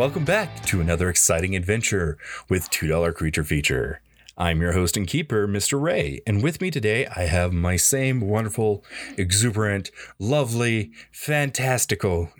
[0.00, 2.16] Welcome back to another exciting adventure
[2.48, 4.00] with $2 Creature Feature.
[4.34, 5.78] I'm your host and keeper, Mr.
[5.78, 8.82] Ray, and with me today I have my same wonderful,
[9.18, 12.30] exuberant, lovely, fantastical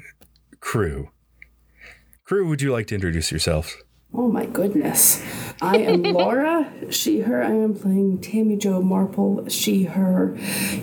[0.61, 1.11] crew.
[2.25, 3.77] Crew, would you like to introduce yourself?
[4.15, 5.23] Oh my goodness.
[5.61, 7.43] I am Laura, she, her.
[7.43, 10.29] I am playing Tammy Jo Marple, she, her,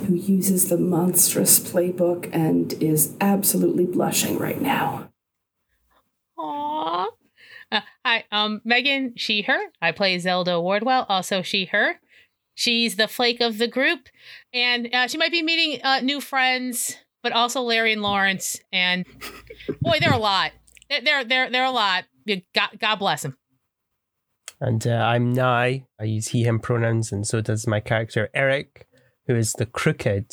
[0.06, 5.10] who uses the monstrous playbook and is absolutely blushing right now.
[6.38, 6.67] Aww.
[7.72, 9.60] Uh, hi, um, Meghan, she, her.
[9.82, 12.00] I play Zelda Wardwell, also she, her.
[12.56, 14.10] She's the flake of the group,
[14.54, 18.60] and uh, she might be meeting uh, new friends, but also Larry and Lawrence.
[18.74, 19.06] And
[19.82, 20.54] boy, they're a lot.
[20.90, 22.06] They're they're they're, a lot.
[22.56, 23.38] God, God bless them.
[24.60, 25.86] And uh, I'm Nye.
[26.00, 28.88] I use he, him pronouns, and so does my character Eric,
[29.28, 30.32] who is the crooked.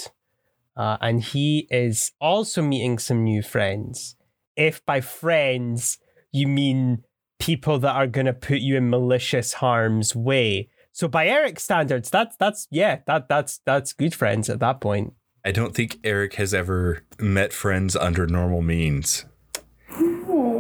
[0.77, 4.17] Uh, and he is also meeting some new friends.
[4.57, 5.99] If by friends
[6.35, 7.05] you mean
[7.39, 10.69] people that are going to put you in malicious harm's way.
[10.93, 15.15] So by Eric's standards, that's that's yeah, that that's that's good friends at that point.
[15.45, 19.27] I don't think Eric has ever met friends under normal means.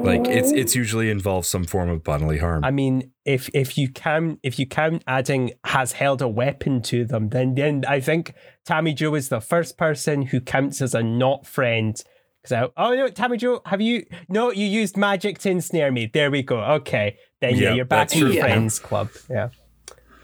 [0.04, 2.64] Like it's it's usually involves some form of bodily harm.
[2.64, 7.06] I mean, if if you can if you count adding has held a weapon to
[7.06, 8.34] them, then then I think
[8.66, 12.00] Tammy Jo is the first person who counts as a not friend.
[12.46, 14.04] Because oh no, Tammy Jo, have you?
[14.28, 16.10] No, you used magic to ensnare me.
[16.12, 16.60] There we go.
[16.60, 18.40] Okay, then yeah, Yeah, you're back that's in the true.
[18.40, 19.08] friends club.
[19.30, 19.48] Yeah.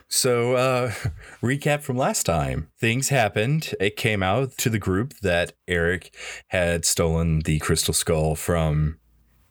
[0.09, 0.91] So, uh,
[1.43, 2.69] recap from last time.
[2.81, 3.75] Things happened.
[3.81, 6.15] It came out to the group that Eric
[6.49, 8.99] had stolen the crystal skull from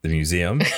[0.03, 0.62] the museum.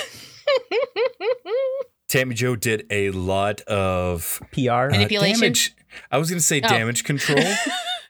[2.08, 4.70] Tammy Jo did a lot of PR.
[4.70, 5.40] uh, Manipulation?
[5.40, 5.74] damage.
[6.10, 6.68] I was going to say Oh.
[6.68, 7.42] damage control.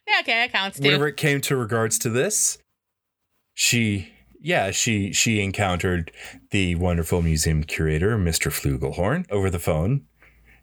[0.04, 0.84] Yeah, okay, that counts too.
[0.84, 2.58] whenever it came to regards to this
[3.54, 6.10] she yeah she she encountered
[6.50, 10.06] the wonderful museum curator mr flugelhorn over the phone.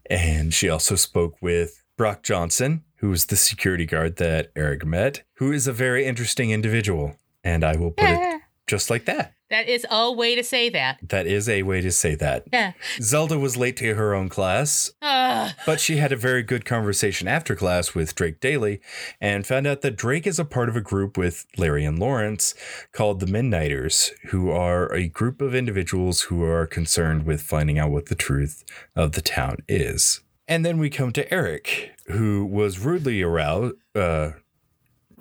[0.08, 5.22] And she also spoke with brock johnson who was the security guard that eric met
[5.34, 7.16] who is a very interesting individual.
[7.42, 8.39] And i will put it
[8.70, 10.98] just like that that is a way to say that.
[11.08, 12.72] that is a way to say that Yeah.
[13.02, 17.26] zelda was late to her own class Uh, but she had a very good conversation
[17.26, 18.80] after class with Drake Daly
[19.20, 22.54] and found out that Drake is a part of a group with Larry and Lawrence
[22.92, 27.90] called the Midnighters, who are a group of individuals who are concerned with finding out
[27.90, 28.62] what the truth
[28.94, 30.20] of the town is.
[30.46, 34.30] And then we come to Eric, who was rudely aroused, uh,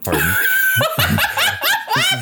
[0.04, 0.34] pardon,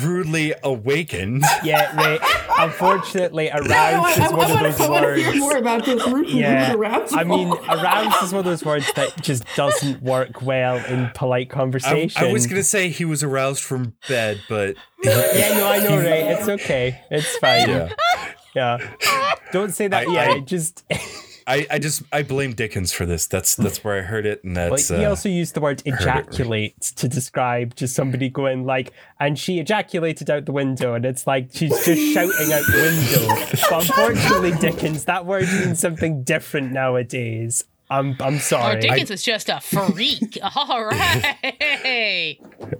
[0.02, 1.44] rudely awakened.
[1.64, 2.18] Yeah, Ray.
[2.58, 5.60] Unfortunately, I, aroused is one of those want to hear more words.
[5.60, 7.14] about this root Yeah, aroused.
[7.14, 11.48] I mean, aroused is one of those words that just doesn't work well in polite
[11.50, 12.24] I, conversation.
[12.24, 15.96] I was going to say he was aroused from bed, but Yeah, no, I know,
[15.96, 16.38] right?
[16.38, 17.00] It's okay.
[17.10, 17.68] It's fine.
[17.68, 17.92] yeah.
[18.54, 18.94] Yeah.
[19.52, 20.08] Don't say that.
[20.08, 20.84] I- yeah, I- just.
[21.48, 23.26] I, I just I blame Dickens for this.
[23.26, 25.82] That's that's where I heard it, and Like, that's he uh, also used the word
[25.86, 31.26] ejaculate to describe just somebody going like, and she ejaculated out the window, and it's
[31.26, 33.26] like she's just shouting out the window.
[33.70, 37.64] But unfortunately, Dickens, that word means something different nowadays.
[37.90, 38.80] I'm I'm oh, sorry.
[38.82, 40.38] Dickens was just a freak.
[40.54, 42.36] All right.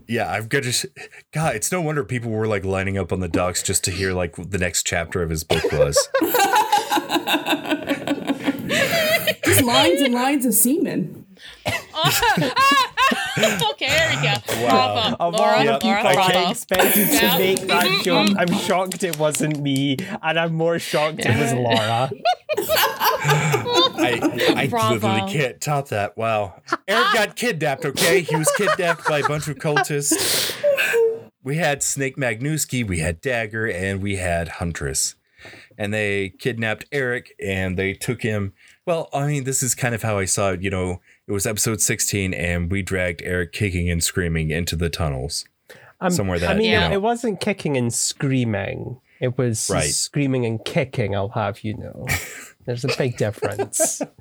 [0.06, 0.30] yeah.
[0.30, 0.84] I've got just
[1.32, 1.56] God.
[1.56, 4.36] It's no wonder people were like lining up on the docks just to hear like
[4.36, 5.96] what the next chapter of his book was.
[9.68, 11.24] Just lines and lines of semen.
[13.70, 14.34] okay, there we go.
[14.68, 15.16] Bravo.
[15.20, 16.50] Of Laura, all Laura, people I bravo.
[16.50, 17.32] expected Yeah.
[17.32, 21.52] to make that joke, I'm shocked it wasn't me, and I'm more shocked it was
[21.52, 22.10] Laura.
[24.00, 24.20] I
[24.56, 26.16] I literally can't top that.
[26.16, 26.60] Wow.
[26.86, 27.84] Eric got kidnapped.
[27.84, 30.54] Okay, he was kidnapped by a bunch of cultists.
[31.42, 35.14] We had Snake Magnuski, we had Dagger, and we had Huntress.
[35.78, 38.52] And they kidnapped Eric and they took him.
[38.84, 40.60] Well, I mean, this is kind of how I saw it.
[40.62, 44.90] You know, it was episode 16, and we dragged Eric kicking and screaming into the
[44.90, 45.44] tunnels.
[46.00, 46.90] Um, Somewhere that, I mean, you know.
[46.92, 49.00] it wasn't kicking and screaming.
[49.20, 49.84] It was Right.
[49.90, 51.14] screaming and kicking.
[51.14, 52.06] I'll have you know.
[52.66, 54.02] There's a big difference.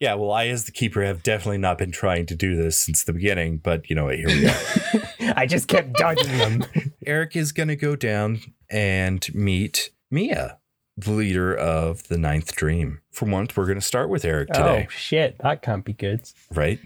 [0.00, 3.04] Yeah, well, I, as the keeper, have definitely not been trying to do this since
[3.04, 4.16] the beginning, but you know what?
[4.16, 5.32] Here we go.
[5.36, 6.64] I just kept dodging them.
[7.06, 10.58] Eric is going to go down and meet Mia,
[10.96, 13.00] the leader of the Ninth Dream.
[13.10, 16.28] For once, we're going to start with Eric today, Oh shit, that can't be good.
[16.54, 16.78] right?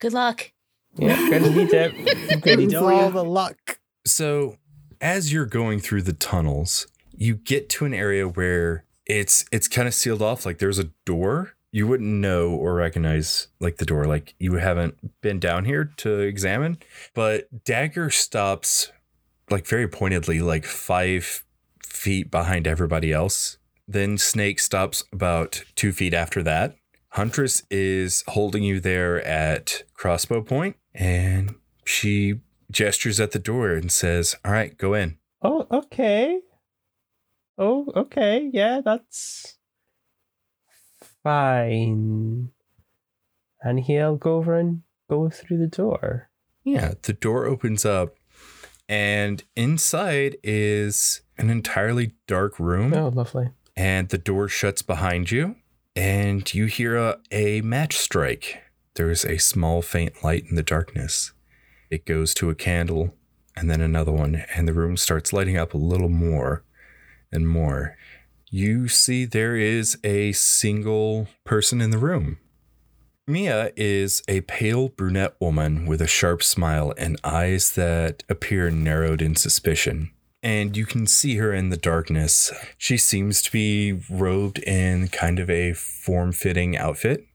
[0.00, 0.52] Good luck.
[0.98, 1.92] Yeah, gonna need it.
[2.32, 3.78] I'm gonna need For all the luck.
[4.06, 4.56] So,
[5.00, 9.86] as you're going through the tunnels, you get to an area where it's it's kind
[9.86, 10.46] of sealed off.
[10.46, 11.52] Like there's a door.
[11.72, 14.06] You wouldn't know or recognize like the door.
[14.06, 16.78] Like you haven't been down here to examine.
[17.14, 18.90] But Dagger stops
[19.50, 21.44] like very pointedly, like five
[21.86, 23.58] feet behind everybody else.
[23.88, 26.76] Then Snake stops about two feet after that.
[27.10, 31.54] Huntress is holding you there at crossbow point, and
[31.84, 32.40] she
[32.70, 35.18] gestures at the door and says, All right, go in.
[35.40, 36.40] Oh, okay.
[37.56, 38.50] Oh, okay.
[38.52, 39.56] Yeah, that's
[41.22, 42.50] fine.
[43.62, 46.30] And he'll go over and go through the door.
[46.64, 48.16] Yeah, the door opens up,
[48.88, 52.94] and inside is an entirely dark room.
[52.94, 53.50] Oh, lovely.
[53.76, 55.56] and the door shuts behind you,
[55.94, 58.62] and you hear a, a match strike.
[58.94, 61.32] There is a small, faint light in the darkness.
[61.90, 63.14] It goes to a candle,
[63.54, 66.64] and then another one, and the room starts lighting up a little more
[67.30, 67.96] and more.
[68.50, 72.38] You see, there is a single person in the room.
[73.28, 79.20] Mia is a pale brunette woman with a sharp smile and eyes that appear narrowed
[79.20, 80.10] in suspicion
[80.46, 82.52] and you can see her in the darkness.
[82.78, 87.26] She seems to be robed in kind of a form-fitting outfit.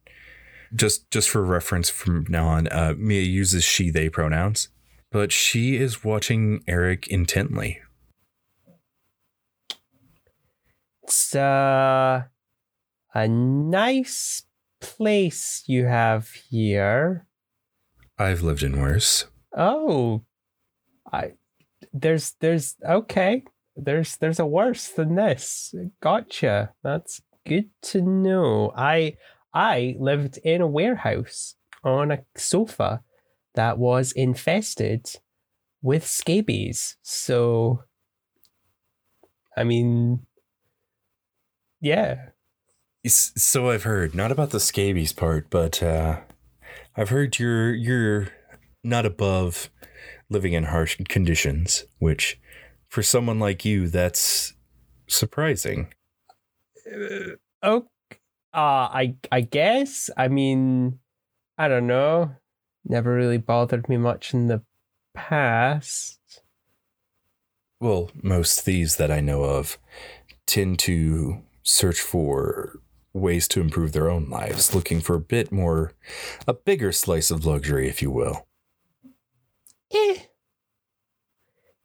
[0.74, 4.70] Just just for reference from now on, uh, Mia uses she they pronouns,
[5.12, 7.82] but she is watching Eric intently.
[11.04, 12.24] It's uh,
[13.14, 14.44] a nice
[14.82, 17.28] place you have here.
[18.18, 19.26] I've lived in worse.
[19.56, 20.24] Oh,
[21.12, 21.34] I
[21.94, 23.44] there's there's okay.
[23.76, 25.74] There's there's a worse than this.
[26.02, 26.74] Gotcha.
[26.84, 28.74] That's good to know.
[28.76, 29.18] I
[29.54, 33.02] I lived in a warehouse on a sofa
[33.56, 35.08] that was infested
[35.82, 36.98] with scabies.
[37.02, 37.84] So
[39.56, 40.26] I mean
[41.80, 42.30] yeah.
[43.08, 46.20] So I've heard, not about the scabies part, but uh,
[46.96, 48.28] I've heard you're you're
[48.84, 49.72] not above
[50.30, 52.40] living in harsh conditions, which
[52.90, 54.54] for someone like you, that's
[55.08, 55.94] surprising.
[57.64, 57.88] Oh,
[58.54, 60.12] uh, I I guess.
[60.16, 61.00] I mean,
[61.58, 62.36] I don't know.
[62.86, 64.62] Never really bothered me much in the
[65.16, 66.20] past.
[67.80, 69.80] Well, most thieves that I know of
[70.46, 72.80] tend to search for
[73.14, 75.94] ways to improve their own lives, looking for a bit more,
[76.48, 78.48] a bigger slice of luxury, if you will.
[79.94, 80.18] Eh.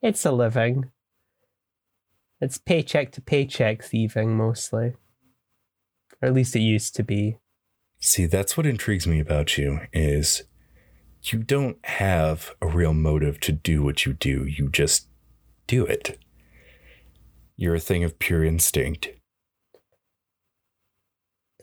[0.02, 0.90] It's a living.
[2.40, 4.94] It's paycheck to paycheck thieving mostly.
[6.20, 7.38] Or at least it used to be.
[7.98, 10.44] See, that's what intrigues me about you is
[11.22, 14.44] you don't have a real motive to do what you do.
[14.44, 15.08] You just
[15.66, 16.18] do it.
[17.56, 19.08] You're a thing of pure instinct.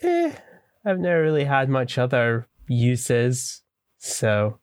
[0.04, 0.32] Eh.
[0.86, 3.62] I've never really had much other uses.
[4.00, 4.60] So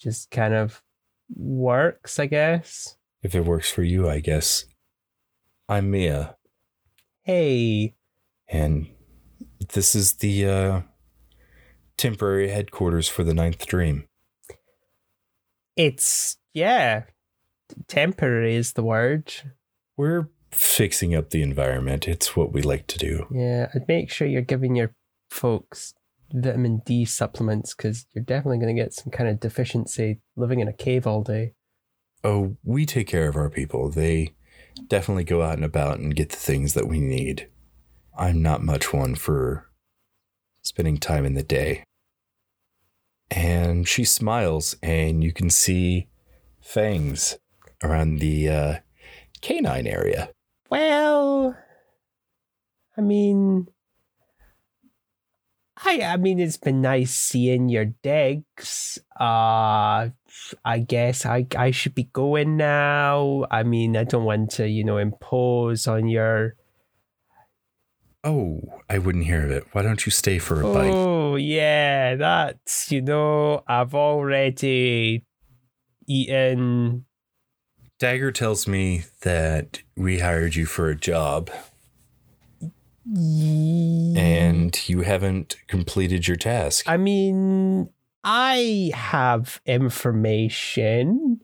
[0.00, 0.82] just kind of
[1.34, 2.96] works, I guess.
[3.22, 4.64] If it works for you, I guess.
[5.68, 6.36] I'm Mia,
[7.22, 7.94] Hey.
[8.48, 8.88] and
[9.72, 10.80] this is the uh,
[11.96, 14.08] temporary headquarters for the Ninth Dream.
[15.76, 17.04] It's yeah.
[17.88, 19.32] Temporary is the word.
[19.96, 22.06] We're fixing up the environment.
[22.06, 23.26] It's what we like to do.
[23.30, 24.94] Yeah, I'd make sure you're giving your
[25.30, 25.94] folks
[26.32, 30.68] vitamin D supplements because you're definitely going to get some kind of deficiency living in
[30.68, 31.54] a cave all day.
[32.24, 33.90] Oh, we take care of our people.
[33.90, 34.34] They
[34.86, 37.48] definitely go out and about and get the things that we need.
[38.16, 39.70] I'm not much one for
[40.62, 41.84] spending time in the day.
[43.30, 46.08] And she smiles, and you can see
[46.60, 47.38] fangs
[47.82, 48.74] around the uh,
[49.40, 50.30] canine area.
[50.72, 51.54] Well,
[52.96, 53.68] I mean,
[55.76, 58.96] I I mean it's been nice seeing your digs.
[59.20, 60.16] Uh
[60.64, 63.44] I guess I I should be going now.
[63.50, 66.56] I mean, I don't want to, you know, impose on your
[68.24, 69.66] Oh, I wouldn't hear of it.
[69.72, 70.94] Why don't you stay for a bite?
[70.94, 75.26] Oh, yeah, that's, you know, I've already
[76.06, 77.04] eaten
[78.02, 81.52] Dagger tells me that we hired you for a job
[83.06, 86.88] and you haven't completed your task.
[86.88, 87.90] I mean,
[88.24, 91.42] I have information.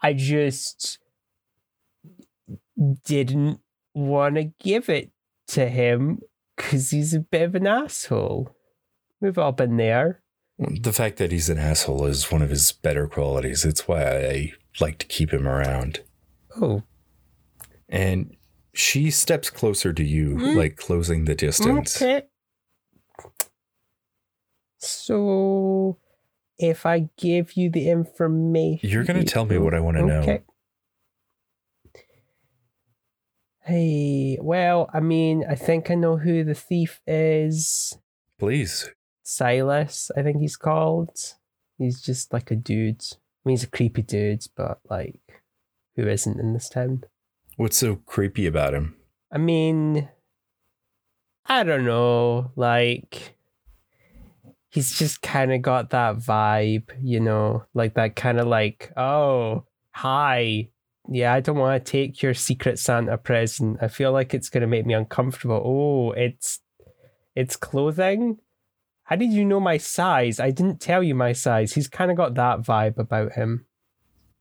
[0.00, 1.00] I just
[3.04, 3.58] didn't
[3.92, 5.10] want to give it
[5.48, 6.20] to him
[6.56, 8.54] because he's a bit of an asshole.
[9.20, 10.22] We've all been there.
[10.60, 13.64] The fact that he's an asshole is one of his better qualities.
[13.64, 16.00] It's why I like to keep him around.
[16.60, 16.82] Oh,
[17.88, 18.36] And
[18.74, 20.56] she steps closer to you, Mm.
[20.56, 22.00] like closing the distance.
[22.00, 22.22] okay.
[24.78, 25.98] So,
[26.58, 30.06] if I give you the information, You're going to tell me what I want to
[30.06, 30.20] know.
[30.20, 30.42] Okay.
[33.64, 37.98] Hey, well, I mean, I think I know who the thief is.
[38.38, 38.88] Please.
[39.22, 41.10] Silas, I think he's called.
[41.76, 43.02] He's just like a dude.
[43.48, 45.42] Mean, he's a creepy dude, but like,
[45.96, 47.04] who isn't in this town?
[47.56, 48.96] What's so creepy about him?
[49.32, 50.10] I mean,
[51.46, 52.52] I don't know.
[52.56, 53.38] Like,
[54.68, 59.64] he's just kind of got that vibe, you know, like that kind of like, oh,
[59.92, 60.68] hi.
[61.08, 63.78] Yeah, I don't want to take your secret Santa present.
[63.80, 65.62] I feel like it's going to make me uncomfortable.
[65.64, 66.60] Oh, it's
[67.34, 68.40] it's clothing.
[69.08, 70.38] How did you know my size?
[70.38, 71.72] I didn't tell you my size.
[71.72, 73.64] He's kind of got that vibe about him.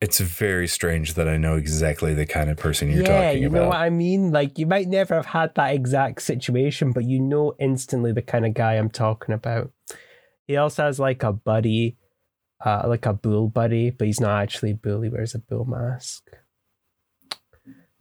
[0.01, 3.47] It's very strange that I know exactly the kind of person you're yeah, talking you
[3.47, 3.57] about.
[3.57, 4.31] You know what I mean?
[4.31, 8.45] Like, you might never have had that exact situation, but you know instantly the kind
[8.45, 9.71] of guy I'm talking about.
[10.47, 11.95] He also has like a buddy,
[12.63, 14.99] uh, like a bull buddy, but he's not actually a bull.
[15.01, 16.29] He wears a bull mask.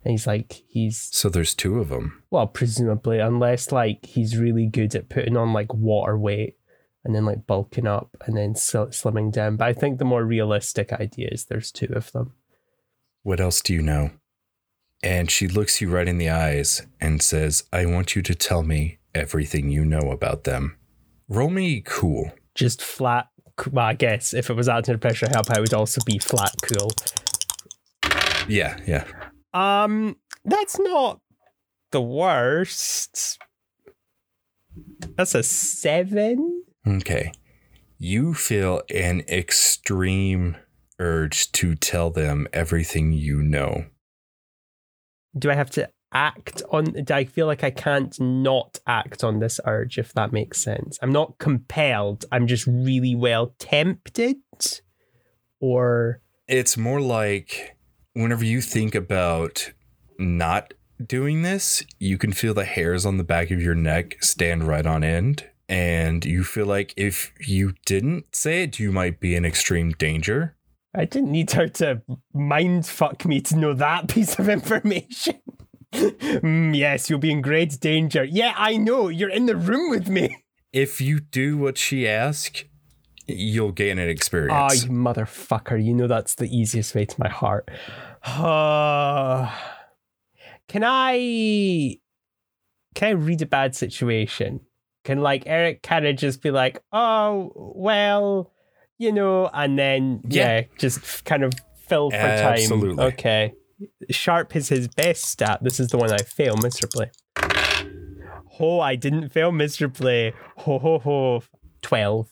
[0.06, 2.22] And he's like, he's, so there's two of them.
[2.30, 6.54] well, presumably, unless like he's really good at putting on like water weight
[7.04, 9.56] and then like bulking up and then sl- slimming down.
[9.56, 12.34] But I think the more realistic idea is there's two of them.
[13.24, 14.12] What else do you know?
[15.02, 18.62] And she looks you right in the eyes and says, I want you to tell
[18.62, 20.76] me everything you know about them.
[21.28, 22.30] Roll me cool.
[22.54, 23.26] just flat.
[23.72, 26.54] Well, I guess if it was out under pressure help, I would also be flat
[26.62, 26.90] cool.
[28.46, 29.04] Yeah, yeah.
[29.56, 31.20] Um, that's not
[31.90, 33.38] the worst.
[35.16, 36.62] That's a seven.
[36.86, 37.32] Okay.
[37.98, 40.58] You feel an extreme
[40.98, 43.86] urge to tell them everything you know.
[45.38, 46.84] Do I have to act on?
[46.84, 49.96] Do I feel like I can't not act on this urge?
[49.96, 52.26] If that makes sense, I'm not compelled.
[52.30, 54.36] I'm just really well tempted.
[55.60, 57.75] Or It's more like
[58.16, 59.72] whenever you think about
[60.18, 60.72] not
[61.04, 64.86] doing this, you can feel the hairs on the back of your neck stand right
[64.86, 65.44] on end.
[65.68, 70.56] And you feel like if you didn't say it, you might be in extreme danger.
[70.94, 72.00] I didn't need her to
[72.32, 75.40] mind fuck me to know that piece of information.
[75.92, 78.24] Mm, yes, you'll be in great danger.
[78.24, 79.08] Yeah, I know.
[79.08, 80.44] You're in the room with me.
[80.72, 82.64] If you do what she asks,
[83.28, 84.84] you'll gain an experience.
[84.84, 85.82] you motherfucker.
[85.82, 87.68] You know that's the easiest way to my heart.
[88.24, 89.50] Uh,
[90.68, 91.98] can I
[92.94, 94.60] can I read a bad situation?
[95.04, 98.52] Can like Eric kind of just be like, oh well,
[98.98, 100.64] you know, and then yeah, Yeah.
[100.78, 101.52] just kind of
[101.88, 102.96] fill for Absolutely.
[102.96, 103.06] time.
[103.12, 103.52] Okay.
[104.10, 105.60] Sharp is his best stat.
[105.62, 107.10] This is the one I fail miserably.
[108.58, 110.32] Oh, I didn't fail miserably.
[110.58, 111.42] Ho ho ho.
[111.82, 112.30] Twelve.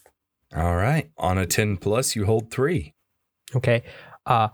[0.55, 1.09] All right.
[1.17, 2.93] On a 10 plus, you hold three.
[3.55, 3.83] Okay.
[4.25, 4.49] Uh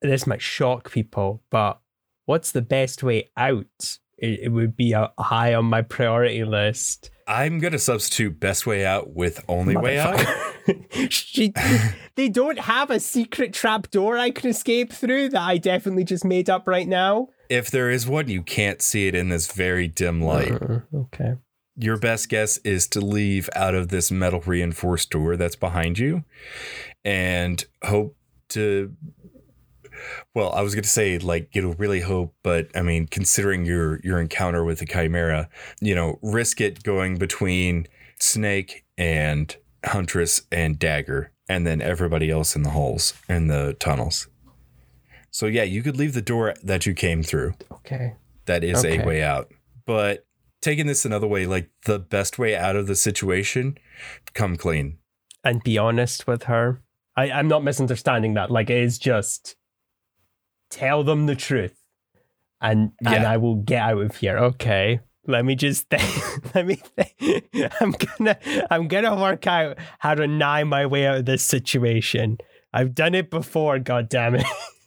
[0.00, 1.80] this might shock people, but
[2.26, 3.98] what's the best way out?
[4.18, 7.10] It, it would be a high on my priority list.
[7.26, 10.20] I'm going to substitute best way out with only way out.
[11.08, 11.52] She,
[12.14, 16.24] they don't have a secret trap door I can escape through that I definitely just
[16.24, 17.30] made up right now.
[17.48, 20.52] If there is one, you can't see it in this very dim light.
[20.52, 21.34] Uh, okay.
[21.76, 26.24] Your best guess is to leave out of this metal reinforced door that's behind you
[27.04, 28.16] and hope
[28.50, 28.94] to.
[30.34, 33.64] Well, I was going to say like you know really hope, but I mean considering
[33.64, 35.48] your your encounter with the chimera,
[35.80, 37.86] you know, risk it going between
[38.18, 44.28] Snake and Huntress and Dagger, and then everybody else in the holes in the tunnels.
[45.30, 47.54] So yeah, you could leave the door that you came through.
[47.72, 48.14] Okay.
[48.46, 49.00] That is Okay.
[49.02, 49.50] a way out.
[49.86, 50.26] But
[50.62, 53.76] taking this another way, like the best way out of the situation,
[54.32, 54.98] come clean.
[55.44, 56.80] And be honest with her.
[57.16, 58.50] I, I'm not misunderstanding that.
[58.50, 59.56] Like it is just
[60.70, 61.76] tell them the truth.
[62.60, 64.38] And and I will get out of here.
[64.38, 65.00] Okay.
[65.26, 66.54] Let me just think.
[66.54, 67.44] Let me think.
[67.80, 68.38] I'm gonna
[68.70, 72.38] I'm gonna work out how to nigh my way out of this situation.
[72.72, 74.46] I've done it before, god damn it.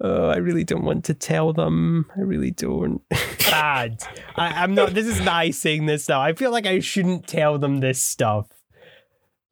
[0.00, 2.10] oh, I really don't want to tell them.
[2.16, 3.02] I really don't.
[3.50, 4.02] Bad.
[4.36, 6.20] I, I'm not this is nice saying this now.
[6.20, 8.48] I feel like I shouldn't tell them this stuff.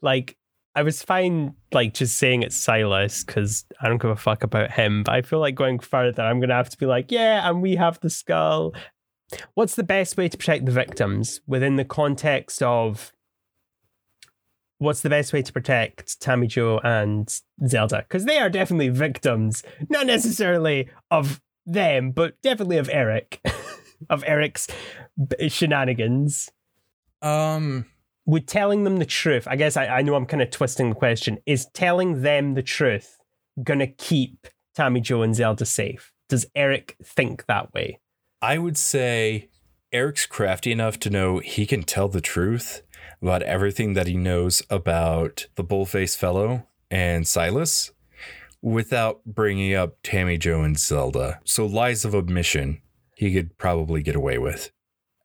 [0.01, 0.37] Like
[0.75, 4.73] I was fine, like just saying it's Silas because I don't give a fuck about
[4.73, 5.03] him.
[5.03, 7.77] But I feel like going further, I'm gonna have to be like, yeah, and we
[7.77, 8.75] have the skull.
[9.55, 13.13] What's the best way to protect the victims within the context of
[14.83, 18.05] what's the best way to protect Tammy Jo and Zelda?
[18.09, 23.41] Because they are definitely victims, not necessarily of them, but definitely of Eric,
[24.11, 24.67] of Eric's
[25.49, 26.51] shenanigans
[27.23, 27.87] Um,
[28.27, 30.97] would telling them the truth, I guess I, I know I'm kind of twisting the
[30.97, 33.19] question, is telling them the truth
[33.63, 36.13] gonna keep Tammy Jo and Zelda safe?
[36.29, 38.01] Does Eric think that way?
[38.41, 39.49] I would say
[39.93, 42.83] Eric's crafty enough to know he can tell the truth
[43.21, 47.93] about everything that he knows about the bullface fellow and Silas
[48.61, 51.41] without bringing up Tammy Jo and Zelda.
[51.45, 52.81] So lies of omission
[53.17, 54.71] he could probably get away with.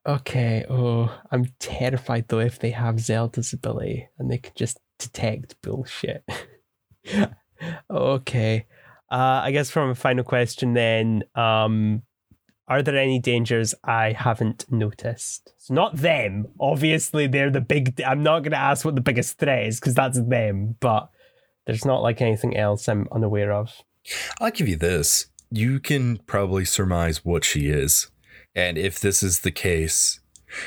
[0.06, 0.64] Okay.
[0.68, 6.24] Oh, I'm terrified though if they have Zelda's ability and they can just detect bullshit.
[7.90, 8.66] okay.
[9.10, 12.02] Uh, I guess from a final question then, um,
[12.68, 15.54] are there any dangers I haven't noticed?
[15.56, 16.46] So not them.
[16.60, 18.00] Obviously, they're the big.
[18.02, 20.76] I'm not going to ask what the biggest threat is because that's them.
[20.78, 21.10] But
[21.66, 23.82] there's not like anything else I'm unaware of.
[24.40, 25.26] I'll give you this.
[25.50, 28.10] You can probably surmise what she is.
[28.54, 30.20] And if this is the case,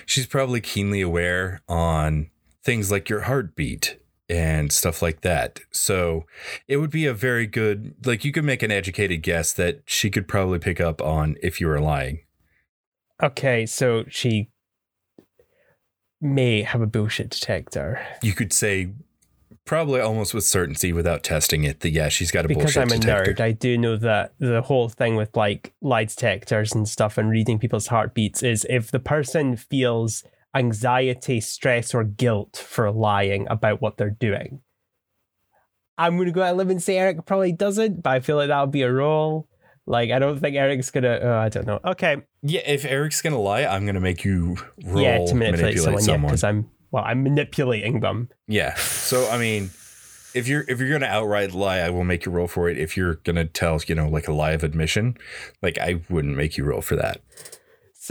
[0.06, 2.32] she's probably keenly aware on
[2.64, 4.01] things like your heartbeat
[4.32, 5.60] and stuff like that.
[5.72, 6.26] So
[6.68, 10.10] it would be a very good, like, you could make an educated guess that she
[10.10, 12.22] could probably pick up on if you were lying.
[13.22, 14.50] Okay, so she
[16.22, 18.00] may have a bullshit detector.
[18.24, 18.94] You could say,
[19.66, 22.98] probably almost with certainty without testing it, that yeah, she's got a because bullshit I'm
[22.98, 23.34] a detector.
[23.34, 27.30] nerd, I do know that the whole thing with like lie detectors and stuff and
[27.30, 30.24] reading people's heartbeats is if the person feels
[30.56, 34.62] anxiety, stress, or guilt for lying about what they're doing.
[35.98, 38.48] I'm gonna go out and live and say Eric probably doesn't, but I feel like
[38.48, 39.48] that would be a roll.
[39.86, 41.20] Like I don't think Eric's gonna.
[41.22, 41.80] Oh, I don't know.
[41.86, 46.02] Okay, Yeah, if Eric's gonna lie, I'm gonna make you roll yeah, to manipulate, manipulate,
[46.02, 48.30] someone, yeah, because I'm well, I'm manipulating them.
[48.48, 48.76] Yeah.
[48.76, 49.72] So I mean,
[50.34, 52.78] if you're if you're gonna outright lie, I will make you roll for it.
[52.78, 55.18] If you're gonna tell, you know, like a lie of admission,
[55.62, 57.22] like I wouldn't make you roll for that.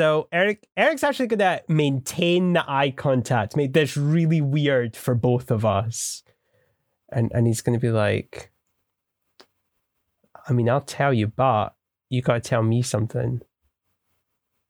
[0.01, 5.51] So Eric, Eric's actually gonna maintain the eye contact, make this really weird for both
[5.51, 6.23] of us,
[7.13, 8.51] and and he's gonna be like,
[10.49, 11.75] I mean, I'll tell you, but
[12.09, 13.43] you gotta tell me something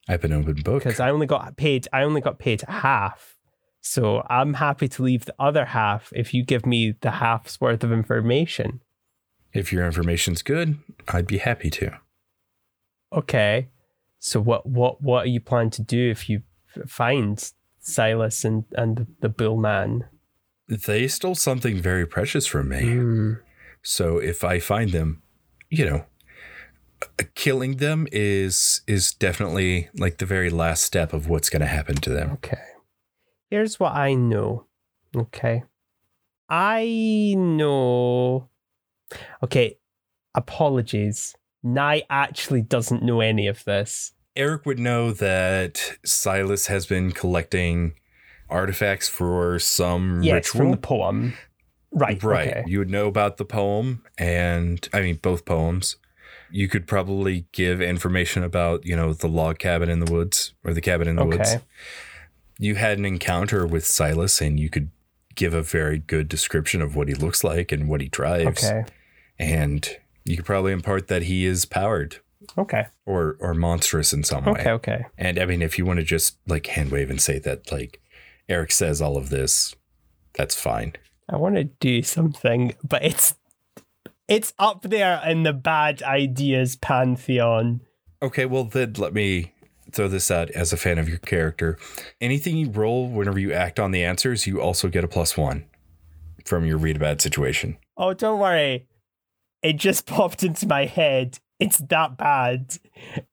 [0.09, 0.83] I have an open book.
[0.83, 1.87] because I only got paid.
[1.93, 3.39] I only got paid half,
[3.81, 7.85] so I'm happy to leave the other half if you give me the half's worth
[7.85, 8.81] of information.
[9.53, 12.01] If your information's good, I'd be happy to.
[13.13, 13.69] Okay,
[14.21, 16.43] so what what what are you planning to do if you
[16.87, 20.05] find Silas and and the, bull man?
[20.69, 22.83] They stole something very precious from me.
[22.83, 23.33] Hmm.
[23.83, 25.23] So if I find them,
[25.71, 26.05] you know,
[27.35, 31.97] killing them is is definitely like the very last step of what's going to happen
[31.97, 32.33] to them.
[32.33, 32.59] Okay.
[33.51, 34.67] Here's what I know.
[35.17, 35.65] Okay.
[36.51, 38.51] I know.
[39.43, 39.79] Okay.
[40.35, 41.35] Apologies.
[41.63, 44.13] Nye actually doesn't know any of this.
[44.37, 47.95] Eric would know that Silas has been collecting
[48.49, 50.59] artifacts for some Yes, ritual.
[50.61, 51.35] from the poem.
[51.93, 52.23] Right.
[52.23, 52.49] Right.
[52.49, 52.65] Okay.
[52.67, 55.97] You would know about the poem and I mean both poems.
[56.53, 60.73] You could probably give information about, you know, the log cabin in the woods or
[60.73, 61.55] the cabin in the woods.
[61.55, 61.65] Okay.
[62.59, 64.91] You had an encounter with Silas and you could
[65.35, 68.65] give a very good description of what he looks like and what he drives.
[68.65, 68.85] Okay.
[69.39, 69.97] And
[70.31, 72.17] you could probably impart that he is powered
[72.57, 72.87] Okay.
[73.07, 74.53] or or monstrous in some way.
[74.53, 74.71] Okay.
[74.71, 75.05] Okay.
[75.19, 78.01] And I mean if you want to just like hand wave and say that like
[78.49, 79.75] Eric says all of this,
[80.35, 80.95] that's fine.
[81.29, 83.35] I want to do something, but it's
[84.29, 87.81] it's up there in the bad ideas pantheon.
[88.23, 89.53] Okay, well then let me
[89.93, 91.77] throw this out as a fan of your character.
[92.21, 95.65] Anything you roll whenever you act on the answers, you also get a plus one
[96.45, 97.77] from your read a bad situation.
[97.97, 98.87] Oh, don't worry.
[99.63, 101.39] It just popped into my head.
[101.59, 102.77] It's that bad.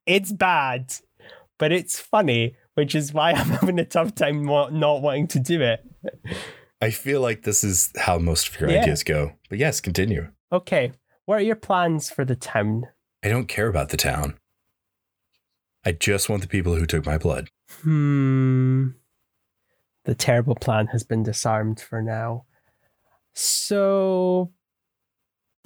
[0.06, 0.94] It's bad,
[1.58, 5.62] but it's funny, which is why I'm having a tough time not wanting to do
[5.62, 5.86] it.
[6.82, 8.82] I feel like this is how most of your Yeah.
[8.82, 9.34] ideas go.
[9.50, 10.28] But yes, continue.
[10.52, 10.92] Okay,
[11.26, 12.84] what are your plans for the town?
[13.24, 14.38] I don't care about the town.
[15.86, 17.50] I just want the people who took my blood.
[17.82, 18.90] Hmm.
[20.04, 22.46] The terrible plan has been disarmed for now.
[23.34, 24.52] So,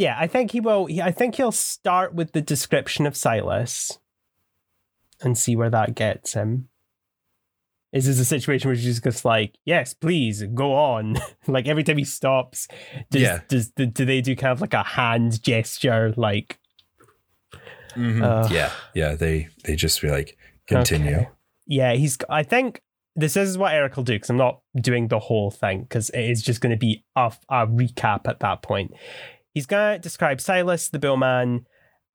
[0.01, 0.87] yeah, I think he will.
[1.01, 3.99] I think he'll start with the description of Silas
[5.21, 6.69] and see where that gets him.
[7.93, 11.17] Is this a situation where he's just like, yes, please go on?
[11.47, 12.67] like every time he stops,
[13.11, 13.41] does, Yeah.
[13.47, 16.57] does do, do they do kind of like a hand gesture, like
[17.95, 19.15] Uh, yeah, yeah.
[19.15, 20.37] They they just be like
[20.67, 21.15] continue.
[21.15, 21.29] Okay.
[21.67, 22.17] Yeah, he's.
[22.29, 22.81] I think
[23.15, 26.23] this is what Eric will do because I'm not doing the whole thing because it
[26.29, 28.93] is just going to be a, a recap at that point.
[29.53, 31.65] He's going to describe Silas, the billman,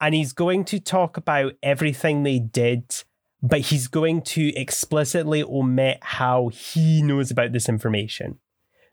[0.01, 3.05] and he's going to talk about everything they did,
[3.43, 8.39] but he's going to explicitly omit how he knows about this information.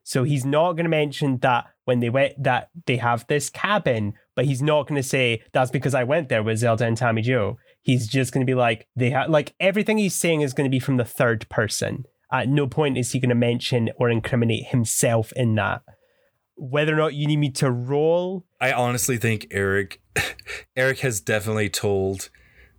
[0.04, 4.14] So he's not going to mention that when they went that they have this cabin,
[4.36, 7.22] but he's not going to say that's because I went there with Zelda and Tammy
[7.22, 7.58] Jo.
[7.82, 10.76] he's just going to be like they have like everything he's saying is going to
[10.76, 12.06] be from the third person.
[12.32, 15.84] At no point is he going to mention or incriminate himself in that.
[16.56, 20.02] Whether or not you need me to roll, I honestly think Eric
[20.76, 22.30] Eric has definitely told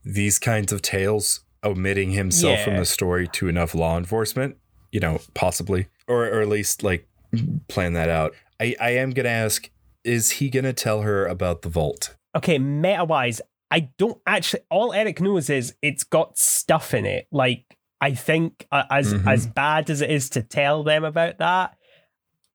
[0.05, 4.57] these kinds of tales, omitting himself from the story to enough law enforcement,
[4.93, 5.89] you know, possibly.
[6.07, 7.09] Or or at least like
[7.69, 8.35] plan that out.
[8.61, 9.69] I, I am gonna ask,
[10.05, 12.17] is he gonna tell her about the vault?
[12.37, 14.63] okay, meta wise, I don't actually.
[14.71, 17.27] All Eric knows is it's got stuff in it.
[17.33, 19.27] Like I think uh, as Mhm.
[19.27, 21.77] as bad as it is to tell them about that,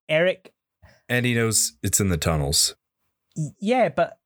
[0.07, 0.53] Eric
[1.09, 2.75] And he knows it's in the tunnels.
[3.59, 4.19] Yeah, but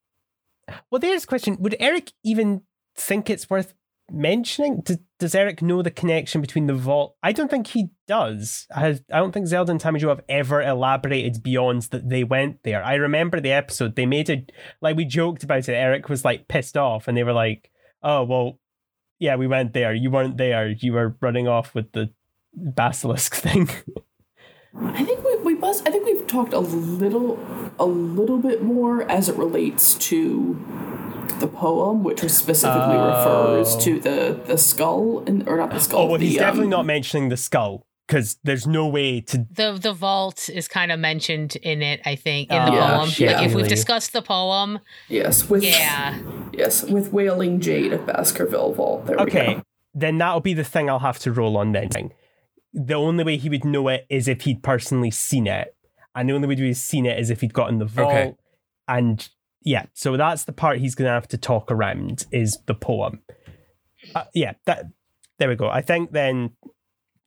[0.91, 2.63] well, there's a question: Would Eric even
[2.95, 3.73] think it's worth
[4.11, 4.81] mentioning?
[4.81, 7.15] Does, does Eric know the connection between the vault?
[7.23, 8.67] I don't think he does.
[8.73, 12.63] I, I don't think Zelda and Tammy Jo have ever elaborated beyond that they went
[12.63, 12.83] there.
[12.83, 15.73] I remember the episode they made it like we joked about it.
[15.73, 18.59] Eric was like pissed off, and they were like, "Oh well,
[19.19, 19.93] yeah, we went there.
[19.93, 20.69] You weren't there.
[20.69, 22.11] You were running off with the
[22.53, 23.69] basilisk thing."
[24.75, 25.87] I think we, we must.
[25.87, 27.39] I think we've talked a little,
[27.79, 30.53] a little bit more as it relates to
[31.39, 36.01] the poem, which specifically refers to the the skull, and or not the skull.
[36.01, 39.45] oh well, the, he's definitely um, not mentioning the skull because there's no way to
[39.51, 43.09] The the vault is kind of mentioned in it, I think, in the Oh, poem.
[43.09, 46.17] shit, like if we've discussed the poem, Yes, with yeah.
[46.51, 49.05] yes, with wailing jade of Baskerville Vault.
[49.05, 49.63] There we Okay, go.
[49.93, 51.89] then that'll be the thing I'll have to roll on then.
[52.73, 55.75] The only way he would know it is if he'd personally seen it.
[56.15, 58.11] And the only way he's seen it is if he'd gotten the vault.
[58.11, 58.35] Okay.
[58.87, 59.27] And
[59.61, 63.21] yeah, so that's the part he's going to have to talk around is the poem.
[64.13, 64.85] Uh, yeah, that
[65.39, 65.69] there we go.
[65.69, 66.51] I think then